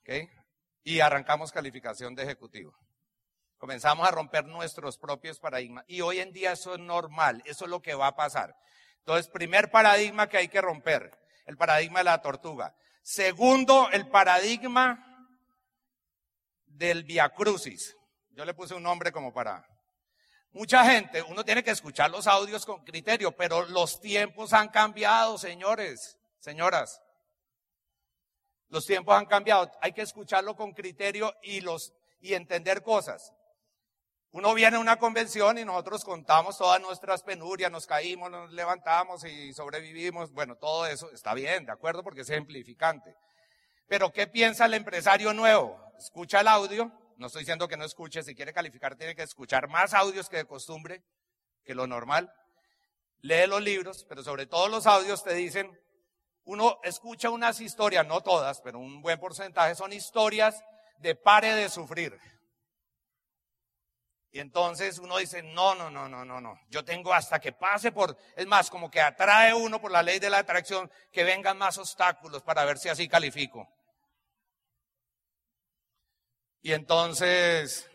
¿Ok? 0.00 0.30
Y 0.84 1.00
arrancamos 1.00 1.52
calificación 1.52 2.14
de 2.14 2.24
ejecutivo. 2.24 2.74
Comenzamos 3.58 4.08
a 4.08 4.10
romper 4.10 4.44
nuestros 4.46 4.98
propios 4.98 5.38
paradigmas. 5.38 5.84
Y 5.86 6.00
hoy 6.00 6.18
en 6.18 6.32
día 6.32 6.52
eso 6.52 6.74
es 6.74 6.80
normal, 6.80 7.42
eso 7.44 7.66
es 7.66 7.70
lo 7.70 7.80
que 7.80 7.94
va 7.94 8.08
a 8.08 8.16
pasar. 8.16 8.56
Entonces, 8.98 9.28
primer 9.28 9.70
paradigma 9.70 10.28
que 10.28 10.38
hay 10.38 10.48
que 10.48 10.60
romper, 10.60 11.16
el 11.46 11.56
paradigma 11.56 12.00
de 12.00 12.04
la 12.04 12.22
tortuga. 12.22 12.74
Segundo, 13.02 13.88
el 13.92 14.08
paradigma 14.08 15.28
del 16.66 17.04
viacrucis. 17.04 17.96
Yo 18.30 18.44
le 18.44 18.54
puse 18.54 18.74
un 18.74 18.82
nombre 18.82 19.12
como 19.12 19.32
para 19.32 19.66
Mucha 20.52 20.84
gente, 20.84 21.22
uno 21.22 21.44
tiene 21.44 21.64
que 21.64 21.70
escuchar 21.70 22.10
los 22.10 22.26
audios 22.26 22.66
con 22.66 22.84
criterio, 22.84 23.32
pero 23.32 23.64
los 23.66 24.00
tiempos 24.00 24.52
han 24.52 24.68
cambiado, 24.68 25.38
señores, 25.38 26.18
señoras. 26.40 27.02
Los 28.68 28.84
tiempos 28.84 29.14
han 29.14 29.26
cambiado. 29.26 29.70
Hay 29.80 29.92
que 29.92 30.02
escucharlo 30.02 30.54
con 30.54 30.72
criterio 30.72 31.34
y 31.42 31.60
los 31.62 31.94
y 32.20 32.34
entender 32.34 32.82
cosas. 32.82 33.32
Uno 34.30 34.54
viene 34.54 34.76
a 34.76 34.80
una 34.80 34.96
convención 34.96 35.58
y 35.58 35.64
nosotros 35.64 36.04
contamos 36.04 36.56
todas 36.56 36.80
nuestras 36.80 37.22
penurias, 37.22 37.70
nos 37.70 37.86
caímos, 37.86 38.30
nos 38.30 38.50
levantamos 38.52 39.24
y 39.24 39.52
sobrevivimos. 39.52 40.32
Bueno, 40.32 40.56
todo 40.56 40.86
eso 40.86 41.10
está 41.12 41.34
bien, 41.34 41.66
de 41.66 41.72
acuerdo, 41.72 42.02
porque 42.02 42.22
es 42.22 42.30
ejemplificante. 42.30 43.14
Pero 43.88 44.10
¿qué 44.10 44.26
piensa 44.26 44.64
el 44.64 44.74
empresario 44.74 45.34
nuevo? 45.34 45.78
Escucha 45.98 46.40
el 46.40 46.48
audio 46.48 46.90
no 47.22 47.28
estoy 47.28 47.42
diciendo 47.42 47.68
que 47.68 47.76
no 47.76 47.84
escuche, 47.84 48.24
si 48.24 48.34
quiere 48.34 48.52
calificar 48.52 48.96
tiene 48.96 49.14
que 49.14 49.22
escuchar 49.22 49.68
más 49.68 49.94
audios 49.94 50.28
que 50.28 50.38
de 50.38 50.44
costumbre, 50.44 51.04
que 51.64 51.74
lo 51.74 51.86
normal. 51.86 52.34
Lee 53.20 53.46
los 53.46 53.62
libros, 53.62 54.04
pero 54.08 54.24
sobre 54.24 54.46
todo 54.46 54.66
los 54.68 54.86
audios 54.86 55.22
te 55.22 55.32
dicen, 55.32 55.70
uno 56.42 56.80
escucha 56.82 57.30
unas 57.30 57.60
historias, 57.60 58.04
no 58.04 58.22
todas, 58.22 58.60
pero 58.60 58.80
un 58.80 59.00
buen 59.00 59.20
porcentaje 59.20 59.76
son 59.76 59.92
historias 59.92 60.64
de 60.98 61.14
pare 61.14 61.54
de 61.54 61.68
sufrir. 61.68 62.18
Y 64.32 64.40
entonces 64.40 64.98
uno 64.98 65.18
dice, 65.18 65.44
no, 65.44 65.76
no, 65.76 65.90
no, 65.90 66.08
no, 66.08 66.24
no, 66.24 66.40
no. 66.40 66.58
Yo 66.70 66.84
tengo 66.84 67.14
hasta 67.14 67.38
que 67.38 67.52
pase 67.52 67.92
por, 67.92 68.18
es 68.34 68.46
más, 68.46 68.68
como 68.68 68.90
que 68.90 69.00
atrae 69.00 69.54
uno 69.54 69.80
por 69.80 69.92
la 69.92 70.02
ley 70.02 70.18
de 70.18 70.30
la 70.30 70.38
atracción, 70.38 70.90
que 71.12 71.22
vengan 71.22 71.56
más 71.56 71.78
obstáculos 71.78 72.42
para 72.42 72.64
ver 72.64 72.78
si 72.78 72.88
así 72.88 73.06
califico. 73.06 73.68
Y 76.62 76.72
entonces, 76.72 77.90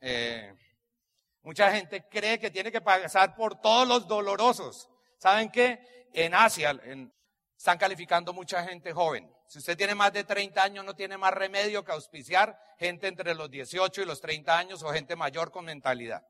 eh, 0.00 0.54
mucha 1.42 1.72
gente 1.72 2.06
cree 2.08 2.38
que 2.38 2.50
tiene 2.50 2.70
que 2.70 2.82
pasar 2.82 3.34
por 3.34 3.60
todos 3.60 3.88
los 3.88 4.06
dolorosos. 4.06 4.88
¿Saben 5.18 5.50
qué? 5.50 6.06
En 6.12 6.34
Asia 6.34 6.78
están 7.56 7.78
calificando 7.78 8.34
mucha 8.34 8.62
gente 8.64 8.92
joven. 8.92 9.30
Si 9.48 9.58
usted 9.58 9.76
tiene 9.76 9.94
más 9.94 10.12
de 10.12 10.24
30 10.24 10.62
años, 10.62 10.84
no 10.84 10.94
tiene 10.94 11.16
más 11.16 11.32
remedio 11.32 11.84
que 11.84 11.92
auspiciar 11.92 12.58
gente 12.78 13.06
entre 13.06 13.34
los 13.34 13.50
18 13.50 14.02
y 14.02 14.04
los 14.04 14.20
30 14.20 14.58
años 14.58 14.82
o 14.82 14.92
gente 14.92 15.16
mayor 15.16 15.50
con 15.50 15.64
mentalidad. 15.64 16.26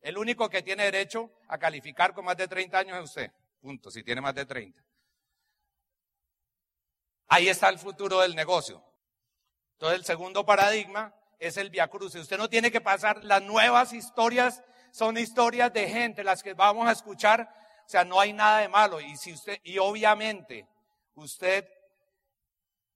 El 0.00 0.16
único 0.16 0.48
que 0.48 0.62
tiene 0.62 0.84
derecho 0.84 1.32
a 1.48 1.58
calificar 1.58 2.14
con 2.14 2.24
más 2.24 2.36
de 2.36 2.48
30 2.48 2.78
años 2.78 2.98
es 2.98 3.04
usted. 3.04 3.32
Punto, 3.60 3.90
si 3.90 4.02
tiene 4.02 4.20
más 4.20 4.34
de 4.34 4.46
30. 4.46 4.80
Ahí 7.26 7.48
está 7.48 7.68
el 7.68 7.78
futuro 7.78 8.20
del 8.20 8.34
negocio. 8.34 8.82
Entonces 9.78 10.00
el 10.00 10.04
segundo 10.04 10.44
paradigma 10.44 11.14
es 11.38 11.56
el 11.56 11.70
Via 11.70 11.86
Crucis. 11.86 12.22
Usted 12.22 12.36
no 12.36 12.48
tiene 12.48 12.72
que 12.72 12.80
pasar, 12.80 13.22
las 13.22 13.40
nuevas 13.42 13.92
historias 13.92 14.60
son 14.90 15.16
historias 15.16 15.72
de 15.72 15.88
gente, 15.88 16.24
las 16.24 16.42
que 16.42 16.52
vamos 16.54 16.88
a 16.88 16.92
escuchar, 16.92 17.48
o 17.86 17.88
sea, 17.88 18.04
no 18.04 18.18
hay 18.18 18.32
nada 18.32 18.58
de 18.58 18.68
malo. 18.68 19.00
Y 19.00 19.16
si 19.16 19.32
usted, 19.32 19.60
y 19.62 19.78
obviamente, 19.78 20.66
usted 21.14 21.64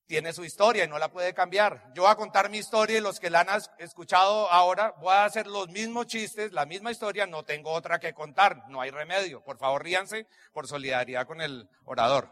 tiene 0.07 0.33
su 0.33 0.45
historia 0.45 0.85
y 0.85 0.89
no 0.89 0.99
la 0.99 1.13
puede 1.13 1.33
cambiar. 1.33 1.93
Yo 1.95 2.03
voy 2.03 2.11
a 2.11 2.17
contar 2.17 2.51
mi 2.51 2.59
historia 2.59 2.99
y 2.99 3.01
los 3.01 3.21
que 3.21 3.31
la 3.31 3.43
han 3.43 3.63
escuchado 3.79 4.51
ahora, 4.51 4.93
voy 4.99 5.13
a 5.13 5.25
hacer 5.25 5.47
los 5.47 5.69
mismos 5.69 6.09
chistes, 6.09 6.53
la 6.53 6.67
misma 6.67 6.91
historia, 6.91 7.29
no 7.29 7.45
tengo 7.45 7.71
otra 7.71 8.01
que 8.01 8.13
contar, 8.13 8.69
no 8.69 8.81
hay 8.81 8.91
remedio. 8.91 9.41
Por 9.45 9.57
favor, 9.57 9.85
ríanse 9.85 10.27
por 10.53 10.67
solidaridad 10.67 11.29
con 11.29 11.41
el 11.41 11.71
orador. 11.85 12.29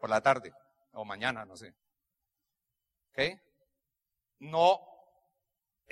Por 0.00 0.10
la 0.10 0.20
tarde 0.20 0.52
o 0.90 1.04
mañana, 1.04 1.44
no 1.44 1.56
sé. 1.56 1.72
¿Ok? 3.12 3.38
No 4.40 4.80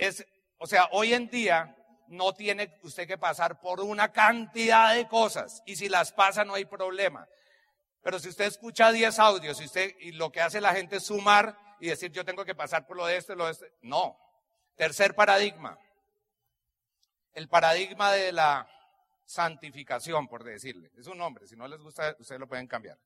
es, 0.01 0.25
o 0.57 0.67
sea, 0.67 0.89
hoy 0.91 1.13
en 1.13 1.29
día 1.29 1.75
no 2.07 2.33
tiene 2.33 2.77
usted 2.83 3.07
que 3.07 3.17
pasar 3.17 3.61
por 3.61 3.79
una 3.79 4.11
cantidad 4.11 4.95
de 4.95 5.07
cosas 5.07 5.61
y 5.65 5.75
si 5.75 5.87
las 5.89 6.11
pasa 6.11 6.43
no 6.43 6.55
hay 6.55 6.65
problema. 6.65 7.27
Pero 8.01 8.19
si 8.19 8.29
usted 8.29 8.45
escucha 8.45 8.91
10 8.91 9.19
audios 9.19 9.61
y, 9.61 9.65
usted, 9.65 9.95
y 9.99 10.11
lo 10.13 10.31
que 10.31 10.41
hace 10.41 10.59
la 10.59 10.73
gente 10.73 10.97
es 10.97 11.05
sumar 11.05 11.57
y 11.79 11.87
decir 11.87 12.11
yo 12.11 12.25
tengo 12.25 12.43
que 12.43 12.55
pasar 12.55 12.87
por 12.87 12.97
lo 12.97 13.05
de 13.05 13.17
este, 13.17 13.35
lo 13.35 13.45
de 13.45 13.51
este, 13.51 13.71
no. 13.81 14.17
Tercer 14.75 15.13
paradigma, 15.13 15.77
el 17.33 17.47
paradigma 17.47 18.11
de 18.11 18.31
la 18.31 18.67
santificación, 19.25 20.27
por 20.27 20.43
decirle. 20.43 20.91
Es 20.97 21.05
un 21.05 21.19
nombre, 21.19 21.47
si 21.47 21.55
no 21.55 21.67
les 21.67 21.79
gusta, 21.79 22.15
ustedes 22.19 22.39
lo 22.39 22.47
pueden 22.47 22.67
cambiar. 22.67 22.97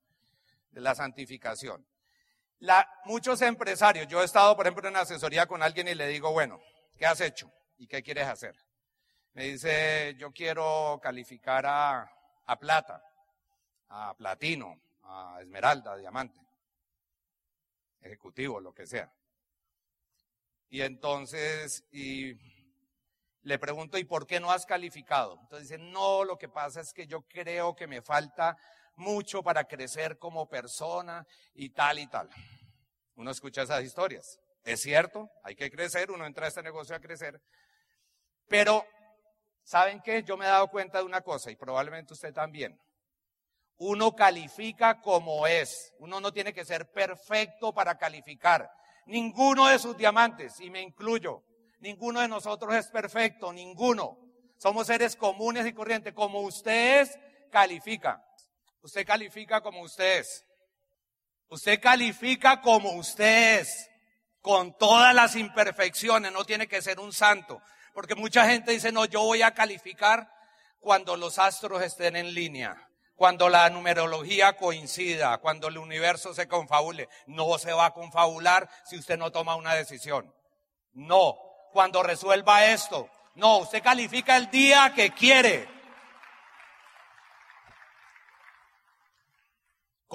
de 0.71 0.81
la 0.81 0.95
santificación. 0.95 1.85
La, 2.59 2.87
muchos 3.05 3.41
empresarios, 3.41 4.07
yo 4.07 4.21
he 4.21 4.25
estado, 4.25 4.55
por 4.55 4.65
ejemplo, 4.65 4.87
en 4.87 4.95
asesoría 4.95 5.45
con 5.45 5.61
alguien 5.61 5.87
y 5.87 5.95
le 5.95 6.07
digo, 6.07 6.31
bueno, 6.31 6.59
¿qué 6.97 7.05
has 7.05 7.19
hecho? 7.21 7.51
¿Y 7.77 7.87
qué 7.87 8.01
quieres 8.01 8.27
hacer? 8.27 8.55
Me 9.33 9.45
dice, 9.45 10.15
yo 10.17 10.31
quiero 10.31 10.99
calificar 11.03 11.65
a, 11.67 12.09
plata, 12.57 13.03
a 13.89 14.13
platino, 14.15 14.79
a 15.03 15.39
esmeralda, 15.41 15.91
a 15.91 15.97
diamante, 15.97 16.39
ejecutivo, 18.01 18.61
lo 18.61 18.73
que 18.73 18.87
sea. 18.87 19.11
Y 20.69 20.81
entonces, 20.81 21.83
y 21.91 22.33
le 23.43 23.59
pregunto, 23.59 23.97
¿y 23.97 24.05
por 24.05 24.25
qué 24.25 24.39
no 24.39 24.51
has 24.51 24.65
calificado? 24.65 25.37
Entonces 25.41 25.67
dice, 25.67 25.83
no, 25.83 26.23
lo 26.23 26.37
que 26.37 26.47
pasa 26.47 26.79
es 26.79 26.93
que 26.93 27.05
yo 27.05 27.23
creo 27.23 27.75
que 27.75 27.87
me 27.87 28.01
falta 28.01 28.57
mucho 28.95 29.43
para 29.43 29.65
crecer 29.65 30.17
como 30.17 30.47
persona 30.47 31.25
y 31.53 31.69
tal 31.69 31.99
y 31.99 32.07
tal. 32.07 32.29
Uno 33.15 33.31
escucha 33.31 33.63
esas 33.63 33.83
historias. 33.83 34.39
Es 34.63 34.81
cierto, 34.81 35.29
hay 35.43 35.55
que 35.55 35.69
crecer, 35.69 36.11
uno 36.11 36.25
entra 36.25 36.45
a 36.45 36.49
este 36.49 36.63
negocio 36.63 36.95
a 36.95 36.99
crecer. 36.99 37.41
Pero, 38.47 38.85
¿saben 39.63 40.01
qué? 40.01 40.23
Yo 40.23 40.37
me 40.37 40.45
he 40.45 40.49
dado 40.49 40.67
cuenta 40.69 40.97
de 40.97 41.05
una 41.05 41.21
cosa 41.21 41.51
y 41.51 41.55
probablemente 41.55 42.13
usted 42.13 42.33
también. 42.33 42.79
Uno 43.77 44.15
califica 44.15 45.01
como 45.01 45.45
es. 45.47 45.93
Uno 45.99 46.19
no 46.19 46.31
tiene 46.31 46.53
que 46.53 46.65
ser 46.65 46.89
perfecto 46.91 47.73
para 47.73 47.97
calificar. 47.97 48.69
Ninguno 49.05 49.67
de 49.67 49.77
sus 49.77 49.95
diamantes, 49.95 50.59
y 50.59 50.71
me 50.71 50.81
incluyo, 50.81 51.43
ninguno 51.79 52.21
de 52.21 52.27
nosotros 52.27 52.73
es 52.73 52.87
perfecto, 52.87 53.53
ninguno. 53.53 54.17
Somos 54.57 54.87
seres 54.87 55.15
comunes 55.15 55.67
y 55.67 55.73
corrientes. 55.73 56.13
Como 56.13 56.39
usted 56.41 57.01
es, 57.01 57.19
califica. 57.51 58.24
Usted 58.85 59.03
califica 59.03 59.61
como 59.61 59.81
usted 59.81 60.19
es. 60.19 60.45
Usted 61.49 61.81
califica 61.81 62.61
como 62.61 62.91
usted 62.91 63.61
es, 63.61 63.89
con 64.41 64.77
todas 64.77 65.11
las 65.15 65.35
imperfecciones, 65.35 66.31
no 66.31 66.45
tiene 66.45 66.67
que 66.67 66.83
ser 66.83 66.99
un 66.99 67.11
santo. 67.11 67.59
Porque 67.95 68.13
mucha 68.13 68.45
gente 68.45 68.73
dice, 68.73 68.91
no, 68.91 69.05
yo 69.05 69.23
voy 69.23 69.41
a 69.41 69.55
calificar 69.55 70.31
cuando 70.79 71.17
los 71.17 71.39
astros 71.39 71.81
estén 71.81 72.15
en 72.15 72.31
línea 72.35 72.79
cuando 73.15 73.47
la 73.47 73.69
numerología 73.69 74.57
coincida, 74.57 75.37
cuando 75.37 75.69
el 75.69 75.77
universo 75.77 76.33
se 76.33 76.49
confabule. 76.49 77.07
No 77.27 77.57
se 77.57 77.71
va 77.71 77.85
a 77.85 77.93
confabular 77.93 78.69
si 78.83 78.97
usted 78.97 79.17
no 79.17 79.31
toma 79.31 79.55
una 79.55 79.73
decisión. 79.73 80.31
No. 80.91 81.37
Cuando 81.71 82.03
resuelva 82.03 82.65
esto. 82.65 83.09
No, 83.35 83.59
usted 83.59 83.81
califica 83.81 84.35
el 84.35 84.51
día 84.51 84.91
que 84.93 85.11
quiere. 85.11 85.74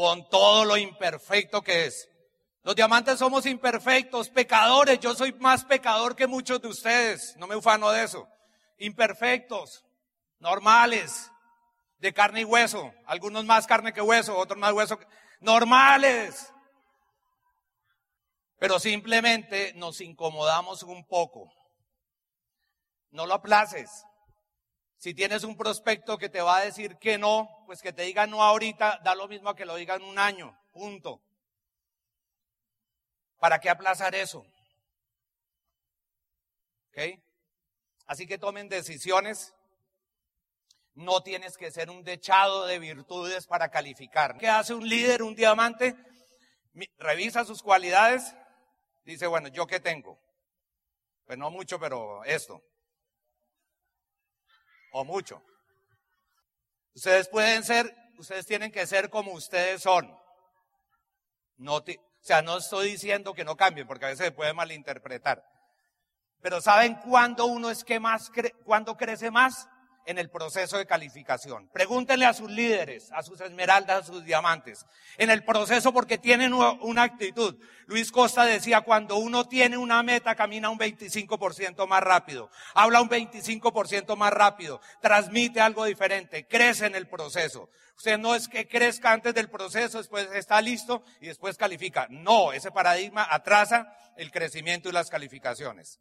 Con 0.00 0.26
todo 0.30 0.64
lo 0.64 0.78
imperfecto 0.78 1.60
que 1.60 1.84
es. 1.84 2.08
Los 2.62 2.74
diamantes 2.74 3.18
somos 3.18 3.44
imperfectos, 3.44 4.30
pecadores. 4.30 4.98
Yo 4.98 5.14
soy 5.14 5.30
más 5.34 5.62
pecador 5.62 6.16
que 6.16 6.26
muchos 6.26 6.62
de 6.62 6.68
ustedes. 6.68 7.36
No 7.36 7.46
me 7.46 7.54
ufano 7.54 7.90
de 7.90 8.04
eso. 8.04 8.26
Imperfectos, 8.78 9.84
normales, 10.38 11.30
de 11.98 12.14
carne 12.14 12.40
y 12.40 12.44
hueso, 12.44 12.90
algunos 13.04 13.44
más 13.44 13.66
carne 13.66 13.92
que 13.92 14.00
hueso, 14.00 14.38
otros 14.38 14.58
más 14.58 14.72
hueso, 14.72 14.98
normales. 15.38 16.50
Pero 18.58 18.80
simplemente 18.80 19.74
nos 19.74 20.00
incomodamos 20.00 20.82
un 20.82 21.06
poco. 21.06 21.52
No 23.10 23.26
lo 23.26 23.34
aplaces. 23.34 24.06
Si 25.00 25.14
tienes 25.14 25.44
un 25.44 25.56
prospecto 25.56 26.18
que 26.18 26.28
te 26.28 26.42
va 26.42 26.58
a 26.58 26.64
decir 26.64 26.98
que 26.98 27.16
no, 27.16 27.48
pues 27.64 27.80
que 27.80 27.90
te 27.90 28.02
diga 28.02 28.26
no 28.26 28.42
ahorita, 28.42 29.00
da 29.02 29.14
lo 29.14 29.28
mismo 29.28 29.48
a 29.48 29.56
que 29.56 29.64
lo 29.64 29.76
diga 29.76 29.94
en 29.94 30.02
un 30.02 30.18
año. 30.18 30.54
Punto. 30.72 31.22
¿Para 33.38 33.58
qué 33.58 33.70
aplazar 33.70 34.14
eso? 34.14 34.44
¿Ok? 36.90 37.18
Así 38.04 38.26
que 38.26 38.36
tomen 38.36 38.68
decisiones 38.68 39.54
no 40.96 41.22
tienes 41.22 41.56
que 41.56 41.70
ser 41.70 41.88
un 41.88 42.04
dechado 42.04 42.66
de 42.66 42.78
virtudes 42.78 43.46
para 43.46 43.70
calificar. 43.70 44.36
¿Qué 44.36 44.48
hace 44.48 44.74
un 44.74 44.86
líder, 44.86 45.22
un 45.22 45.34
diamante? 45.34 45.96
Revisa 46.98 47.46
sus 47.46 47.62
cualidades. 47.62 48.34
Dice, 49.06 49.26
bueno, 49.26 49.48
¿yo 49.48 49.66
qué 49.66 49.80
tengo? 49.80 50.20
Pues 51.24 51.38
no 51.38 51.50
mucho, 51.50 51.80
pero 51.80 52.22
esto. 52.24 52.62
O 54.92 55.04
mucho. 55.04 55.42
Ustedes 56.94 57.28
pueden 57.28 57.62
ser, 57.64 57.94
ustedes 58.18 58.46
tienen 58.46 58.72
que 58.72 58.86
ser 58.86 59.10
como 59.10 59.32
ustedes 59.32 59.82
son. 59.82 60.14
No 61.56 61.76
o 61.76 61.84
sea, 62.22 62.42
no 62.42 62.58
estoy 62.58 62.90
diciendo 62.90 63.32
que 63.32 63.44
no 63.44 63.56
cambien, 63.56 63.86
porque 63.86 64.04
a 64.04 64.08
veces 64.08 64.26
se 64.26 64.32
puede 64.32 64.52
malinterpretar. 64.52 65.42
Pero 66.42 66.60
¿saben 66.60 66.96
cuándo 66.96 67.46
uno 67.46 67.70
es 67.70 67.84
que 67.84 67.98
más, 67.98 68.30
cuándo 68.64 68.96
crece 68.96 69.30
más? 69.30 69.68
En 70.06 70.18
el 70.18 70.30
proceso 70.30 70.78
de 70.78 70.86
calificación. 70.86 71.68
Pregúntenle 71.72 72.26
a 72.26 72.32
sus 72.32 72.50
líderes, 72.50 73.10
a 73.12 73.22
sus 73.22 73.40
esmeraldas, 73.40 74.02
a 74.02 74.06
sus 74.06 74.24
diamantes, 74.24 74.84
en 75.18 75.30
el 75.30 75.44
proceso 75.44 75.92
porque 75.92 76.18
tienen 76.18 76.52
una 76.52 77.02
actitud. 77.02 77.56
Luis 77.86 78.10
Costa 78.12 78.44
decía, 78.44 78.80
cuando 78.82 79.16
uno 79.16 79.46
tiene 79.46 79.76
una 79.76 80.02
meta, 80.02 80.34
camina 80.34 80.70
un 80.70 80.78
25% 80.78 81.86
más 81.86 82.02
rápido, 82.02 82.50
habla 82.74 83.00
un 83.00 83.08
25% 83.08 84.16
más 84.16 84.32
rápido, 84.32 84.80
transmite 85.00 85.60
algo 85.60 85.84
diferente, 85.84 86.46
crece 86.46 86.86
en 86.86 86.94
el 86.94 87.08
proceso. 87.08 87.68
Usted 87.96 88.18
no 88.18 88.34
es 88.34 88.48
que 88.48 88.66
crezca 88.66 89.12
antes 89.12 89.34
del 89.34 89.50
proceso, 89.50 89.98
después 89.98 90.28
está 90.34 90.60
listo 90.62 91.02
y 91.20 91.26
después 91.26 91.56
califica. 91.56 92.06
No, 92.08 92.52
ese 92.52 92.70
paradigma 92.70 93.26
atrasa 93.30 93.94
el 94.16 94.30
crecimiento 94.30 94.88
y 94.88 94.92
las 94.92 95.10
calificaciones. 95.10 96.00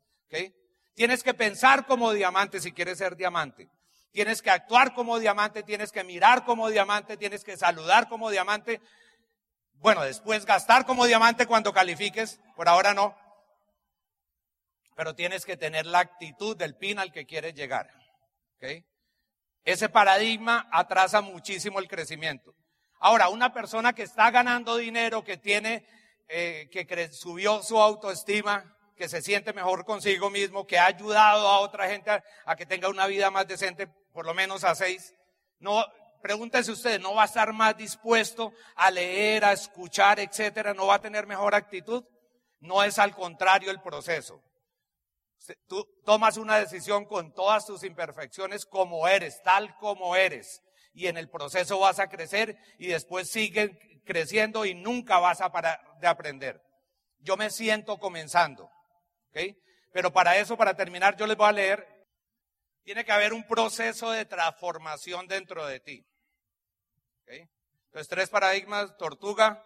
Tienes 0.93 1.23
que 1.23 1.33
pensar 1.33 1.85
como 1.85 2.13
diamante 2.13 2.59
si 2.59 2.71
quieres 2.71 2.97
ser 2.97 3.15
diamante. 3.15 3.69
Tienes 4.11 4.41
que 4.41 4.49
actuar 4.49 4.93
como 4.93 5.19
diamante, 5.19 5.63
tienes 5.63 5.91
que 5.91 6.03
mirar 6.03 6.43
como 6.43 6.69
diamante, 6.69 7.17
tienes 7.17 7.43
que 7.43 7.57
saludar 7.57 8.09
como 8.09 8.31
diamante. 8.31 8.81
Bueno, 9.73 10.03
después 10.03 10.45
gastar 10.45 10.85
como 10.85 11.05
diamante 11.05 11.45
cuando 11.45 11.71
califiques, 11.71 12.39
por 12.55 12.67
ahora 12.67 12.93
no. 12.93 13.15
Pero 14.95 15.15
tienes 15.15 15.45
que 15.45 15.57
tener 15.57 15.85
la 15.85 15.99
actitud 15.99 16.57
del 16.57 16.75
pin 16.75 16.99
al 16.99 17.11
que 17.11 17.25
quieres 17.25 17.53
llegar. 17.53 17.89
Ese 19.63 19.89
paradigma 19.89 20.67
atrasa 20.71 21.21
muchísimo 21.21 21.79
el 21.79 21.87
crecimiento. 21.87 22.55
Ahora, 22.99 23.29
una 23.29 23.53
persona 23.53 23.93
que 23.93 24.03
está 24.03 24.31
ganando 24.31 24.75
dinero, 24.75 25.23
que 25.23 25.37
tiene, 25.37 25.85
eh, 26.27 26.67
que 26.71 27.13
subió 27.13 27.63
su 27.63 27.79
autoestima, 27.79 28.75
que 28.99 29.07
se 29.07 29.21
siente 29.21 29.53
mejor 29.53 29.85
consigo 29.85 30.29
mismo, 30.29 30.67
que 30.67 30.77
ha 30.77 30.87
ayudado 30.87 31.47
a 31.47 31.61
otra 31.61 31.89
gente 31.89 32.11
a, 32.45 32.55
que 32.57 32.65
tenga 32.65 32.89
una 32.89 33.07
vida 33.07 33.31
más 33.31 33.47
decente, 33.47 33.87
por 33.87 34.25
lo 34.25 34.33
menos 34.33 34.65
a 34.65 34.75
seis. 34.75 35.15
No, 35.57 35.85
pregúntense 36.21 36.73
ustedes, 36.73 36.99
¿no 36.99 37.15
va 37.15 37.21
a 37.21 37.25
estar 37.25 37.53
más 37.53 37.77
dispuesto 37.77 38.51
a 38.75 38.91
leer, 38.91 39.45
a 39.45 39.53
escuchar, 39.53 40.19
etcétera? 40.19 40.73
¿No 40.73 40.87
va 40.87 40.95
a 40.95 41.01
tener 41.01 41.27
mejor 41.27 41.55
actitud? 41.55 42.03
No 42.59 42.83
es 42.83 42.99
al 42.99 43.15
contrario 43.15 43.71
el 43.71 43.81
proceso. 43.81 44.43
Tú 45.69 45.87
tomas 46.03 46.35
una 46.35 46.59
decisión 46.59 47.05
con 47.05 47.33
todas 47.33 47.65
tus 47.65 47.85
imperfecciones 47.85 48.65
como 48.65 49.07
eres, 49.07 49.41
tal 49.43 49.77
como 49.77 50.17
eres. 50.17 50.61
Y 50.91 51.07
en 51.07 51.15
el 51.15 51.29
proceso 51.29 51.79
vas 51.79 51.99
a 51.99 52.09
crecer 52.09 52.57
y 52.77 52.87
después 52.87 53.29
sigues 53.29 53.71
creciendo 54.05 54.65
y 54.65 54.75
nunca 54.75 55.19
vas 55.19 55.39
a 55.39 55.53
parar 55.53 55.79
de 56.01 56.07
aprender. 56.07 56.61
Yo 57.19 57.37
me 57.37 57.49
siento 57.49 57.97
comenzando. 57.97 58.69
Pero 59.91 60.11
para 60.11 60.37
eso, 60.37 60.57
para 60.57 60.75
terminar, 60.75 61.15
yo 61.17 61.27
les 61.27 61.37
voy 61.37 61.47
a 61.47 61.51
leer, 61.51 62.07
tiene 62.83 63.05
que 63.05 63.11
haber 63.11 63.33
un 63.33 63.45
proceso 63.47 64.11
de 64.11 64.25
transformación 64.25 65.27
dentro 65.27 65.65
de 65.65 65.79
ti. 65.79 66.05
Entonces, 67.27 68.07
tres 68.07 68.29
paradigmas, 68.29 68.95
tortuga, 68.97 69.63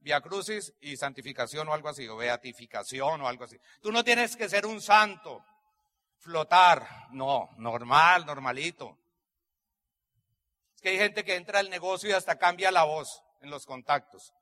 via 0.00 0.20
crucis 0.20 0.74
y 0.80 0.96
santificación 0.96 1.68
o 1.68 1.74
algo 1.74 1.88
así, 1.88 2.08
o 2.08 2.16
beatificación 2.16 3.20
o 3.20 3.28
algo 3.28 3.44
así. 3.44 3.58
Tú 3.80 3.92
no 3.92 4.02
tienes 4.02 4.36
que 4.36 4.48
ser 4.48 4.66
un 4.66 4.80
santo, 4.80 5.44
flotar, 6.18 7.08
no, 7.10 7.50
normal, 7.58 8.26
normalito. 8.26 8.98
Es 10.74 10.82
que 10.82 10.88
hay 10.90 10.98
gente 10.98 11.24
que 11.24 11.36
entra 11.36 11.60
al 11.60 11.70
negocio 11.70 12.10
y 12.10 12.12
hasta 12.12 12.36
cambia 12.36 12.72
la 12.72 12.84
voz 12.84 13.22
en 13.40 13.50
los 13.50 13.64
contactos 13.64 14.32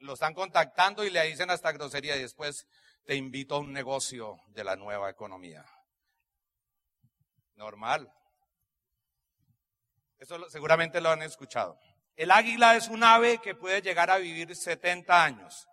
lo 0.00 0.14
están 0.14 0.34
contactando 0.34 1.04
y 1.04 1.10
le 1.10 1.22
dicen 1.26 1.50
hasta 1.50 1.72
grosería 1.72 2.16
y 2.16 2.22
después 2.22 2.66
te 3.04 3.14
invito 3.14 3.56
a 3.56 3.60
un 3.60 3.72
negocio 3.72 4.36
de 4.48 4.64
la 4.64 4.76
nueva 4.76 5.10
economía. 5.10 5.64
Normal. 7.54 8.12
Eso 10.18 10.48
seguramente 10.50 11.00
lo 11.00 11.10
han 11.10 11.22
escuchado. 11.22 11.78
El 12.16 12.30
águila 12.30 12.76
es 12.76 12.88
un 12.88 13.02
ave 13.02 13.38
que 13.38 13.54
puede 13.54 13.80
llegar 13.80 14.10
a 14.10 14.18
vivir 14.18 14.54
70 14.54 15.24
años, 15.24 15.66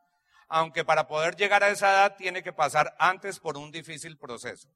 aunque 0.47 0.85
para 0.85 1.07
poder 1.07 1.35
llegar 1.35 1.63
a 1.63 1.69
esa 1.69 1.91
edad 1.91 2.15
tiene 2.15 2.43
que 2.43 2.53
pasar 2.53 2.95
antes 2.99 3.39
por 3.39 3.57
un 3.57 3.71
difícil 3.71 4.17
proceso. 4.17 4.69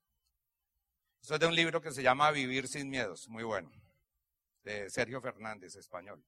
Eso 1.22 1.36
es 1.36 1.40
de 1.40 1.46
un 1.48 1.56
libro 1.56 1.82
que 1.82 1.92
se 1.92 2.04
llama 2.04 2.32
Vivir 2.32 2.68
sin 2.68 2.90
miedos, 2.90 3.28
muy 3.30 3.44
bueno, 3.44 3.72
de 4.64 4.90
Sergio 4.90 5.22
Fernández, 5.22 5.76
español. 5.76 6.26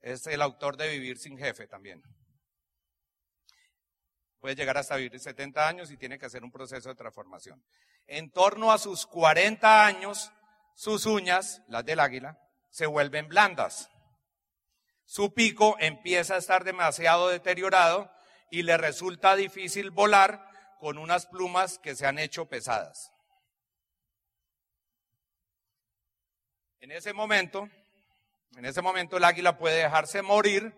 Es 0.00 0.26
el 0.26 0.40
autor 0.40 0.76
de 0.76 0.88
Vivir 0.88 1.18
sin 1.18 1.36
Jefe 1.36 1.66
también. 1.66 2.02
Puede 4.40 4.54
llegar 4.54 4.78
hasta 4.78 4.96
vivir 4.96 5.20
70 5.20 5.68
años 5.68 5.90
y 5.90 5.98
tiene 5.98 6.18
que 6.18 6.26
hacer 6.26 6.42
un 6.42 6.50
proceso 6.50 6.88
de 6.88 6.94
transformación. 6.94 7.62
En 8.06 8.30
torno 8.30 8.72
a 8.72 8.78
sus 8.78 9.06
40 9.06 9.84
años, 9.84 10.32
sus 10.74 11.04
uñas, 11.04 11.62
las 11.68 11.84
del 11.84 12.00
águila, 12.00 12.38
se 12.70 12.86
vuelven 12.86 13.28
blandas. 13.28 13.90
Su 15.04 15.34
pico 15.34 15.76
empieza 15.78 16.36
a 16.36 16.38
estar 16.38 16.64
demasiado 16.64 17.28
deteriorado 17.28 18.10
y 18.50 18.62
le 18.62 18.78
resulta 18.78 19.36
difícil 19.36 19.90
volar 19.90 20.48
con 20.78 20.96
unas 20.96 21.26
plumas 21.26 21.78
que 21.78 21.94
se 21.94 22.06
han 22.06 22.18
hecho 22.18 22.46
pesadas. 22.46 23.12
En 26.80 26.92
ese 26.92 27.12
momento, 27.12 27.68
en 28.56 28.64
ese 28.64 28.80
momento 28.80 29.18
el 29.18 29.24
águila 29.24 29.58
puede 29.58 29.82
dejarse 29.82 30.22
morir 30.22 30.74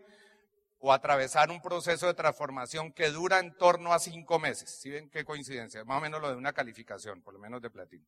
o 0.84 0.92
atravesar 0.92 1.50
un 1.50 1.62
proceso 1.62 2.08
de 2.08 2.14
transformación 2.14 2.92
que 2.92 3.10
dura 3.10 3.38
en 3.38 3.56
torno 3.56 3.94
a 3.94 4.00
cinco 4.00 4.40
meses. 4.40 4.80
¿Sí 4.80 4.90
ven 4.90 5.08
qué 5.10 5.24
coincidencia? 5.24 5.84
Más 5.84 5.98
o 5.98 6.00
menos 6.00 6.20
lo 6.20 6.28
de 6.28 6.34
una 6.34 6.52
calificación, 6.52 7.22
por 7.22 7.34
lo 7.34 7.40
menos 7.40 7.62
de 7.62 7.70
platino. 7.70 8.04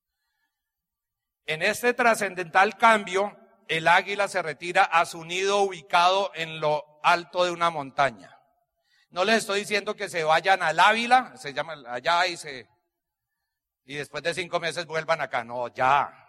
En 1.46 1.62
este 1.62 1.94
trascendental 1.94 2.76
cambio, 2.76 3.38
el 3.68 3.86
águila 3.86 4.26
se 4.26 4.42
retira 4.42 4.82
a 4.82 5.06
su 5.06 5.24
nido 5.24 5.62
ubicado 5.62 6.32
en 6.34 6.58
lo 6.58 6.84
alto 7.04 7.44
de 7.44 7.52
una 7.52 7.70
montaña. 7.70 8.36
No 9.10 9.24
les 9.24 9.36
estoy 9.36 9.60
diciendo 9.60 9.94
que 9.94 10.08
se 10.08 10.24
vayan 10.24 10.60
al 10.60 10.80
Ávila, 10.80 11.36
se 11.36 11.54
llama 11.54 11.76
allá 11.86 12.26
y 12.26 12.36
se 12.36 12.68
y 13.84 13.94
después 13.94 14.24
de 14.24 14.34
cinco 14.34 14.58
meses 14.58 14.84
vuelvan 14.84 15.20
acá. 15.20 15.44
No, 15.44 15.68
ya. 15.68 16.23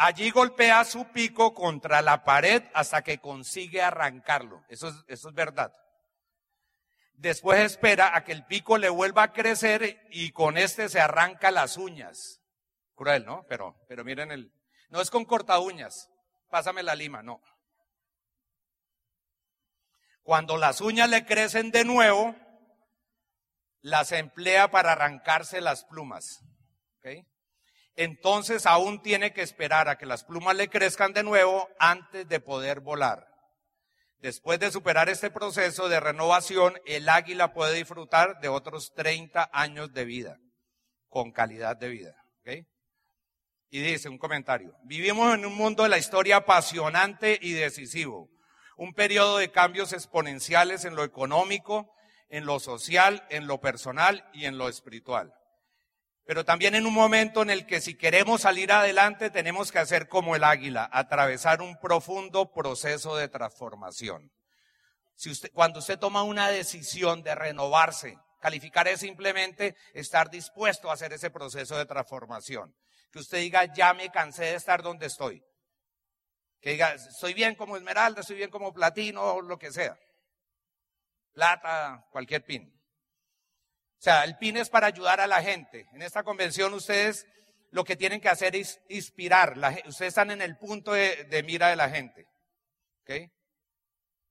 Allí 0.00 0.30
golpea 0.30 0.84
su 0.84 1.08
pico 1.08 1.54
contra 1.54 2.02
la 2.02 2.24
pared 2.24 2.62
hasta 2.72 3.02
que 3.02 3.18
consigue 3.18 3.82
arrancarlo. 3.82 4.64
Eso 4.68 4.88
es, 4.88 4.94
eso 5.08 5.28
es 5.28 5.34
verdad. 5.34 5.72
Después 7.14 7.58
espera 7.60 8.16
a 8.16 8.22
que 8.22 8.30
el 8.30 8.46
pico 8.46 8.78
le 8.78 8.90
vuelva 8.90 9.24
a 9.24 9.32
crecer 9.32 10.06
y 10.12 10.30
con 10.30 10.56
este 10.56 10.88
se 10.88 11.00
arranca 11.00 11.50
las 11.50 11.76
uñas. 11.76 12.40
Cruel, 12.94 13.26
¿no? 13.26 13.44
Pero, 13.48 13.76
pero 13.88 14.04
miren 14.04 14.30
el, 14.30 14.52
no 14.88 15.00
es 15.00 15.10
con 15.10 15.24
corta 15.24 15.58
uñas. 15.58 16.08
Pásame 16.48 16.84
la 16.84 16.94
lima, 16.94 17.24
no. 17.24 17.42
Cuando 20.22 20.58
las 20.58 20.80
uñas 20.80 21.10
le 21.10 21.26
crecen 21.26 21.72
de 21.72 21.84
nuevo, 21.84 22.36
las 23.80 24.12
emplea 24.12 24.70
para 24.70 24.92
arrancarse 24.92 25.60
las 25.60 25.84
plumas. 25.84 26.44
¿okay? 26.98 27.26
Entonces 27.98 28.64
aún 28.64 29.02
tiene 29.02 29.32
que 29.32 29.42
esperar 29.42 29.88
a 29.88 29.98
que 29.98 30.06
las 30.06 30.22
plumas 30.22 30.54
le 30.54 30.70
crezcan 30.70 31.12
de 31.12 31.24
nuevo 31.24 31.68
antes 31.80 32.28
de 32.28 32.38
poder 32.38 32.78
volar. 32.78 33.26
Después 34.20 34.60
de 34.60 34.70
superar 34.70 35.08
este 35.08 35.32
proceso 35.32 35.88
de 35.88 35.98
renovación, 35.98 36.80
el 36.86 37.08
águila 37.08 37.52
puede 37.52 37.74
disfrutar 37.74 38.38
de 38.40 38.46
otros 38.46 38.94
30 38.94 39.50
años 39.52 39.92
de 39.92 40.04
vida, 40.04 40.38
con 41.08 41.32
calidad 41.32 41.76
de 41.76 41.88
vida. 41.88 42.14
Y 43.70 43.80
dice 43.80 44.08
un 44.08 44.16
comentario, 44.16 44.76
vivimos 44.84 45.34
en 45.34 45.44
un 45.44 45.56
mundo 45.56 45.82
de 45.82 45.88
la 45.88 45.98
historia 45.98 46.36
apasionante 46.36 47.36
y 47.42 47.52
decisivo, 47.52 48.30
un 48.76 48.94
periodo 48.94 49.38
de 49.38 49.50
cambios 49.50 49.92
exponenciales 49.92 50.84
en 50.84 50.94
lo 50.94 51.02
económico, 51.02 51.92
en 52.28 52.46
lo 52.46 52.60
social, 52.60 53.26
en 53.28 53.48
lo 53.48 53.60
personal 53.60 54.24
y 54.32 54.44
en 54.44 54.56
lo 54.56 54.68
espiritual 54.68 55.34
pero 56.28 56.44
también 56.44 56.74
en 56.74 56.84
un 56.84 56.92
momento 56.92 57.40
en 57.40 57.48
el 57.48 57.64
que 57.64 57.80
si 57.80 57.94
queremos 57.94 58.42
salir 58.42 58.70
adelante 58.70 59.30
tenemos 59.30 59.72
que 59.72 59.78
hacer 59.78 60.08
como 60.08 60.36
el 60.36 60.44
águila, 60.44 60.86
atravesar 60.92 61.62
un 61.62 61.80
profundo 61.80 62.52
proceso 62.52 63.16
de 63.16 63.28
transformación. 63.28 64.30
Si 65.14 65.30
usted, 65.30 65.50
cuando 65.54 65.78
usted 65.78 65.98
toma 65.98 66.24
una 66.24 66.50
decisión 66.50 67.22
de 67.22 67.34
renovarse, 67.34 68.18
calificar 68.42 68.86
es 68.88 69.00
simplemente 69.00 69.74
estar 69.94 70.28
dispuesto 70.28 70.90
a 70.90 70.92
hacer 70.92 71.14
ese 71.14 71.30
proceso 71.30 71.78
de 71.78 71.86
transformación. 71.86 72.76
Que 73.10 73.20
usted 73.20 73.38
diga, 73.38 73.64
ya 73.72 73.94
me 73.94 74.10
cansé 74.10 74.44
de 74.44 74.56
estar 74.56 74.82
donde 74.82 75.06
estoy. 75.06 75.42
Que 76.60 76.72
diga, 76.72 76.92
estoy 76.92 77.32
bien 77.32 77.54
como 77.54 77.74
esmeralda, 77.74 78.20
estoy 78.20 78.36
bien 78.36 78.50
como 78.50 78.74
platino, 78.74 79.40
lo 79.40 79.58
que 79.58 79.72
sea. 79.72 79.98
Plata, 81.32 82.04
cualquier 82.10 82.44
pin. 82.44 82.77
O 83.98 84.00
sea, 84.00 84.22
el 84.22 84.38
PIN 84.38 84.58
es 84.58 84.70
para 84.70 84.86
ayudar 84.86 85.20
a 85.20 85.26
la 85.26 85.42
gente. 85.42 85.88
En 85.92 86.02
esta 86.02 86.22
convención 86.22 86.72
ustedes 86.72 87.26
lo 87.70 87.84
que 87.84 87.96
tienen 87.96 88.20
que 88.20 88.28
hacer 88.28 88.54
es 88.54 88.80
inspirar. 88.88 89.58
ustedes 89.86 90.08
están 90.08 90.30
en 90.30 90.40
el 90.40 90.56
punto 90.56 90.92
de, 90.92 91.42
mira 91.44 91.68
de 91.68 91.76
la 91.76 91.90
gente. 91.90 92.28
¿Ok? 93.02 93.30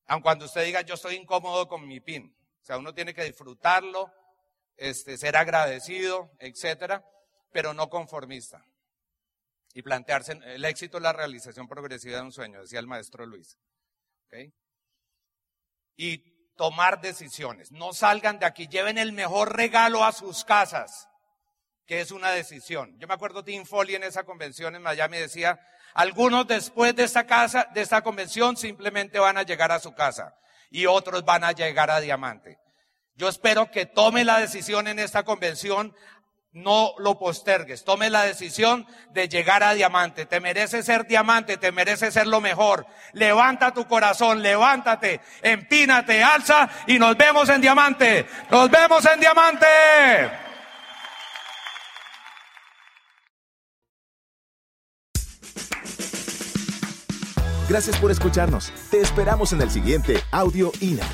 Aun 0.08 0.22
cuando 0.22 0.46
usted 0.46 0.64
diga 0.64 0.82
yo 0.82 0.94
estoy 0.94 1.16
incómodo 1.16 1.68
con 1.68 1.86
mi 1.86 2.00
PIN. 2.00 2.34
O 2.62 2.66
sea, 2.66 2.78
uno 2.78 2.94
tiene 2.94 3.14
que 3.14 3.26
disfrutarlo, 3.26 4.12
este, 4.78 5.18
ser 5.18 5.36
agradecido, 5.36 6.32
etcétera, 6.40 7.06
pero 7.52 7.74
no 7.74 7.90
conformista. 7.90 8.66
Y 9.74 9.82
plantearse, 9.82 10.40
el 10.44 10.64
éxito 10.64 11.00
la 11.02 11.12
realización 11.12 11.68
progresiva 11.68 12.18
de 12.18 12.24
un 12.24 12.32
sueño, 12.32 12.62
decía 12.62 12.80
el 12.80 12.88
maestro 12.88 13.26
Luis. 13.26 13.58
¿Ok? 14.28 14.54
Y 15.98 16.37
tomar 16.58 17.00
decisiones. 17.00 17.72
No 17.72 17.94
salgan 17.94 18.40
de 18.40 18.46
aquí, 18.46 18.68
lleven 18.68 18.98
el 18.98 19.14
mejor 19.14 19.56
regalo 19.56 20.04
a 20.04 20.12
sus 20.12 20.44
casas, 20.44 21.08
que 21.86 22.02
es 22.02 22.12
una 22.12 22.32
decisión. 22.32 22.98
Yo 23.00 23.08
me 23.08 23.14
acuerdo 23.14 23.44
Tim 23.44 23.66
Foley 23.66 23.96
en 23.96 24.04
esa 24.04 24.24
convención 24.24 24.76
en 24.76 24.82
Miami 24.82 25.18
decía, 25.18 25.60
algunos 25.94 26.46
después 26.48 26.96
de 26.96 27.04
esta 27.04 27.26
casa, 27.26 27.70
de 27.74 27.82
esta 27.82 28.02
convención 28.02 28.58
simplemente 28.58 29.20
van 29.20 29.38
a 29.38 29.44
llegar 29.44 29.72
a 29.72 29.80
su 29.80 29.94
casa 29.94 30.36
y 30.70 30.86
otros 30.86 31.24
van 31.24 31.44
a 31.44 31.54
llegar 31.54 31.90
a 31.90 32.02
Diamante. 32.02 32.58
Yo 33.16 33.30
espero 33.30 33.72
que 33.72 33.86
tome 33.86 34.24
la 34.24 34.40
decisión 34.40 34.88
en 34.88 35.00
esta 35.00 35.24
convención 35.24 35.96
no 36.52 36.94
lo 36.98 37.20
postergues. 37.20 37.84
Tome 37.84 38.10
la 38.10 38.24
decisión 38.24 38.88
de 39.12 39.30
llegar 39.30 39.64
a 39.64 39.74
diamante. 39.74 40.26
Te 40.26 40.40
mereces 40.40 40.86
ser 40.86 41.08
diamante, 41.08 41.58
te 41.58 41.72
mereces 41.72 42.14
ser 42.14 42.28
lo 42.28 42.42
mejor. 42.42 42.88
Levanta 43.14 43.74
tu 43.74 43.88
corazón, 43.88 44.42
levántate, 44.42 45.22
empínate, 45.42 46.24
alza 46.24 46.70
y 46.88 47.00
nos 47.00 47.16
vemos 47.18 47.50
en 47.50 47.62
diamante. 47.62 48.26
Nos 48.50 48.70
vemos 48.70 49.06
en 49.06 49.20
diamante. 49.20 49.68
Gracias 57.70 57.98
por 57.98 58.12
escucharnos. 58.12 58.72
Te 58.90 59.02
esperamos 59.02 59.52
en 59.52 59.62
el 59.62 59.70
siguiente 59.70 60.24
Audio 60.32 60.72
INA. 60.80 61.06